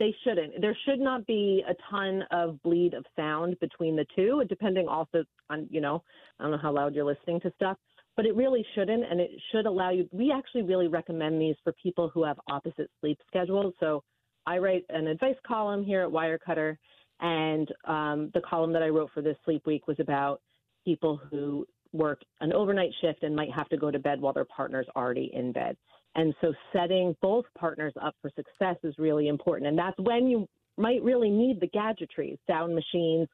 They 0.00 0.12
shouldn't. 0.24 0.60
There 0.60 0.76
should 0.84 0.98
not 0.98 1.24
be 1.24 1.62
a 1.68 1.74
ton 1.88 2.24
of 2.32 2.60
bleed 2.62 2.94
of 2.94 3.04
sound 3.14 3.56
between 3.60 3.94
the 3.94 4.04
two, 4.16 4.42
depending 4.48 4.88
also 4.88 5.22
on, 5.50 5.68
you 5.70 5.80
know, 5.80 6.02
I 6.38 6.42
don't 6.42 6.52
know 6.52 6.58
how 6.58 6.72
loud 6.72 6.96
you're 6.96 7.04
listening 7.04 7.40
to 7.42 7.52
stuff, 7.54 7.76
but 8.16 8.26
it 8.26 8.34
really 8.36 8.64
shouldn't. 8.74 9.04
And 9.10 9.20
it 9.20 9.30
should 9.50 9.66
allow 9.66 9.90
you, 9.90 10.08
we 10.12 10.32
actually 10.32 10.62
really 10.62 10.88
recommend 10.88 11.40
these 11.40 11.56
for 11.64 11.72
people 11.82 12.10
who 12.12 12.24
have 12.24 12.38
opposite 12.50 12.90
sleep 13.00 13.18
schedules. 13.26 13.74
So 13.80 14.02
I 14.46 14.58
write 14.58 14.84
an 14.90 15.06
advice 15.06 15.36
column 15.46 15.84
here 15.84 16.02
at 16.02 16.08
Wirecutter, 16.08 16.76
and 17.20 17.68
um, 17.86 18.30
the 18.34 18.42
column 18.48 18.72
that 18.72 18.82
I 18.82 18.88
wrote 18.88 19.10
for 19.14 19.22
this 19.22 19.36
sleep 19.44 19.66
week 19.66 19.86
was 19.86 19.96
about 20.00 20.40
people 20.84 21.20
who 21.30 21.66
work 21.92 22.20
an 22.40 22.52
overnight 22.52 22.90
shift 23.00 23.22
and 23.22 23.34
might 23.34 23.52
have 23.52 23.68
to 23.68 23.76
go 23.76 23.90
to 23.90 23.98
bed 23.98 24.20
while 24.20 24.32
their 24.32 24.44
partner's 24.44 24.86
already 24.96 25.30
in 25.32 25.52
bed. 25.52 25.76
And 26.16 26.34
so 26.40 26.52
setting 26.72 27.16
both 27.22 27.44
partners 27.58 27.92
up 28.02 28.14
for 28.20 28.30
success 28.36 28.76
is 28.82 28.94
really 28.98 29.28
important. 29.28 29.68
And 29.68 29.78
that's 29.78 29.98
when 29.98 30.26
you 30.26 30.46
might 30.76 31.02
really 31.02 31.30
need 31.30 31.60
the 31.60 31.68
gadgetry, 31.68 32.38
sound 32.46 32.74
machines, 32.74 33.28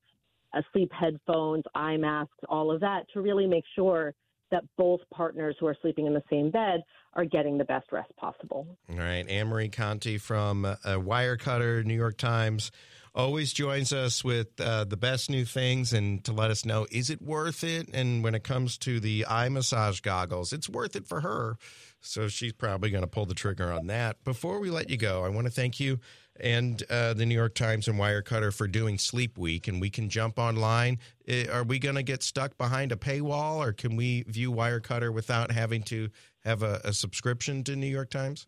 uh, 0.55 0.63
sleep 0.73 0.91
headphones, 0.93 1.65
eye 1.75 1.97
masks, 1.97 2.37
all 2.49 2.71
of 2.71 2.81
that 2.81 3.07
to 3.15 3.21
really 3.21 3.47
make 3.47 3.65
sure 3.75 4.15
that 4.51 4.65
both 4.77 5.01
partners 5.13 5.57
who 5.61 5.67
are 5.67 5.77
sleeping 5.81 6.07
in 6.07 6.15
the 6.15 6.23
same 6.31 6.51
bed 6.51 6.83
are 7.15 7.25
getting 7.25 7.59
the 7.59 7.65
best 7.65 7.91
rest 7.93 8.15
possible. 8.17 8.67
All 8.91 8.97
right, 8.97 9.27
Annemarie 9.27 9.73
Conte 9.73 10.19
from 10.19 10.65
uh, 10.65 10.77
Wirecutter, 10.85 11.85
New 11.85 11.95
York 11.95 12.17
Times, 12.17 12.71
always 13.15 13.53
joins 13.53 13.93
us 13.93 14.23
with 14.25 14.61
uh, 14.61 14.85
the 14.85 14.97
best 14.97 15.31
new 15.31 15.45
things 15.45 15.93
and 15.93 16.25
to 16.25 16.33
let 16.33 16.51
us 16.51 16.65
know 16.65 16.87
is 16.91 17.11
it 17.11 17.21
worth 17.21 17.65
it. 17.65 17.89
And 17.93 18.23
when 18.23 18.35
it 18.35 18.45
comes 18.45 18.79
to 18.79 19.01
the 19.01 19.27
eye 19.27 19.49
massage 19.49 20.01
goggles, 20.01 20.53
it's 20.53 20.69
worth 20.69 20.97
it 20.97 21.07
for 21.07 21.21
her. 21.21 21.57
So 22.01 22.29
she's 22.29 22.53
probably 22.53 22.91
going 22.91 23.03
to 23.03 23.09
pull 23.09 23.27
the 23.27 23.35
trigger 23.35 23.73
on 23.73 23.89
that. 23.89 24.23
Before 24.25 24.61
we 24.61 24.71
let 24.71 24.89
you 24.89 24.97
go, 24.97 25.25
I 25.25 25.29
want 25.29 25.47
to 25.47 25.53
thank 25.53 25.81
you 25.81 26.01
and 26.39 26.83
uh, 26.89 27.15
the 27.15 27.27
New 27.27 27.35
York 27.35 27.55
Times 27.55 27.87
and 27.87 27.99
Wirecutter 27.99 28.53
for 28.53 28.67
doing 28.67 28.99
Sleep 28.99 29.37
Week, 29.37 29.69
and 29.69 29.81
we 29.81 29.91
can 29.91 30.09
jump 30.09 30.39
online. 30.39 30.99
Uh, 31.29 31.51
Are 31.53 31.65
we 31.65 31.79
going 31.79 31.97
to 31.97 32.03
get 32.03 32.23
stuck 32.23 32.57
behind 32.57 32.93
a 32.93 32.97
paywall, 32.97 33.57
or 33.57 33.73
can 33.73 33.97
we 33.97 34.23
view 34.23 34.51
Wirecutter 34.51 35.13
without 35.13 35.51
having 35.51 35.83
to 35.85 36.09
have 36.45 36.63
a, 36.63 36.81
a 36.85 36.93
subscription 36.93 37.63
to 37.65 37.77
New 37.77 37.87
York 37.87 38.11
Times? 38.11 38.47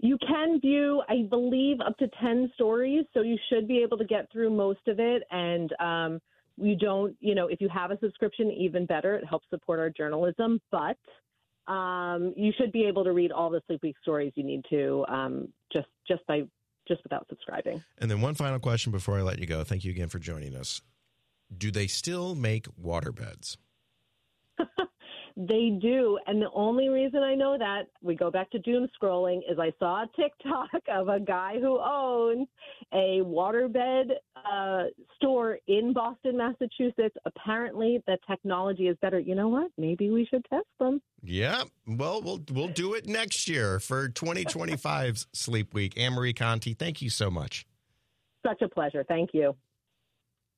You 0.00 0.16
can 0.26 0.60
view, 0.60 1.02
I 1.08 1.26
believe, 1.28 1.78
up 1.80 1.96
to 1.98 2.08
10 2.20 2.52
stories, 2.54 3.04
so 3.12 3.22
you 3.22 3.36
should 3.48 3.66
be 3.66 3.78
able 3.78 3.98
to 3.98 4.04
get 4.04 4.30
through 4.30 4.50
most 4.50 4.86
of 4.86 5.00
it. 5.00 5.24
And 5.30 5.72
um, 5.80 6.20
you 6.56 6.76
don't, 6.76 7.16
you 7.20 7.34
know, 7.34 7.48
if 7.48 7.60
you 7.60 7.68
have 7.68 7.90
a 7.90 7.98
subscription, 7.98 8.50
even 8.52 8.86
better. 8.86 9.16
It 9.16 9.24
helps 9.28 9.46
support 9.50 9.80
our 9.80 9.90
journalism. 9.90 10.60
But 10.70 10.96
um, 11.72 12.32
you 12.36 12.52
should 12.56 12.72
be 12.72 12.84
able 12.84 13.04
to 13.04 13.12
read 13.12 13.32
all 13.32 13.50
the 13.50 13.60
Sleep 13.66 13.82
Week 13.82 13.96
stories 14.00 14.32
you 14.36 14.44
need 14.44 14.64
to 14.70 15.04
um, 15.08 15.48
just 15.72 15.88
just 16.06 16.26
by 16.26 16.42
just 16.86 17.02
without 17.02 17.26
subscribing. 17.28 17.82
And 17.98 18.10
then 18.10 18.20
one 18.20 18.34
final 18.34 18.58
question 18.58 18.92
before 18.92 19.18
I 19.18 19.22
let 19.22 19.38
you 19.38 19.46
go. 19.46 19.62
Thank 19.64 19.84
you 19.84 19.90
again 19.90 20.08
for 20.08 20.18
joining 20.18 20.56
us. 20.56 20.80
Do 21.56 21.70
they 21.70 21.86
still 21.86 22.34
make 22.34 22.66
waterbeds? 22.82 23.56
They 25.38 25.78
do. 25.80 26.18
And 26.26 26.42
the 26.42 26.50
only 26.52 26.88
reason 26.88 27.22
I 27.22 27.36
know 27.36 27.56
that, 27.56 27.84
we 28.02 28.16
go 28.16 28.28
back 28.28 28.50
to 28.50 28.58
doom 28.58 28.88
scrolling, 29.00 29.38
is 29.48 29.56
I 29.56 29.72
saw 29.78 30.02
a 30.02 30.06
TikTok 30.20 30.82
of 30.88 31.08
a 31.08 31.20
guy 31.20 31.60
who 31.60 31.78
owns 31.78 32.48
a 32.92 33.20
waterbed 33.22 34.10
uh, 34.34 34.84
store 35.14 35.60
in 35.68 35.92
Boston, 35.92 36.38
Massachusetts. 36.38 37.14
Apparently, 37.24 38.02
the 38.08 38.18
technology 38.28 38.88
is 38.88 38.96
better. 39.00 39.20
You 39.20 39.36
know 39.36 39.46
what? 39.46 39.70
Maybe 39.78 40.10
we 40.10 40.26
should 40.26 40.44
test 40.50 40.66
them. 40.80 41.00
Yeah. 41.22 41.62
Well, 41.86 42.20
we'll 42.20 42.42
we'll 42.50 42.68
do 42.68 42.94
it 42.94 43.06
next 43.06 43.48
year 43.48 43.78
for 43.78 44.08
2025's 44.08 45.28
Sleep 45.32 45.72
Week. 45.72 45.94
Annemarie 45.94 46.36
Conte, 46.36 46.74
thank 46.74 47.00
you 47.00 47.10
so 47.10 47.30
much. 47.30 47.64
Such 48.44 48.62
a 48.62 48.68
pleasure. 48.68 49.04
Thank 49.06 49.30
you. 49.32 49.54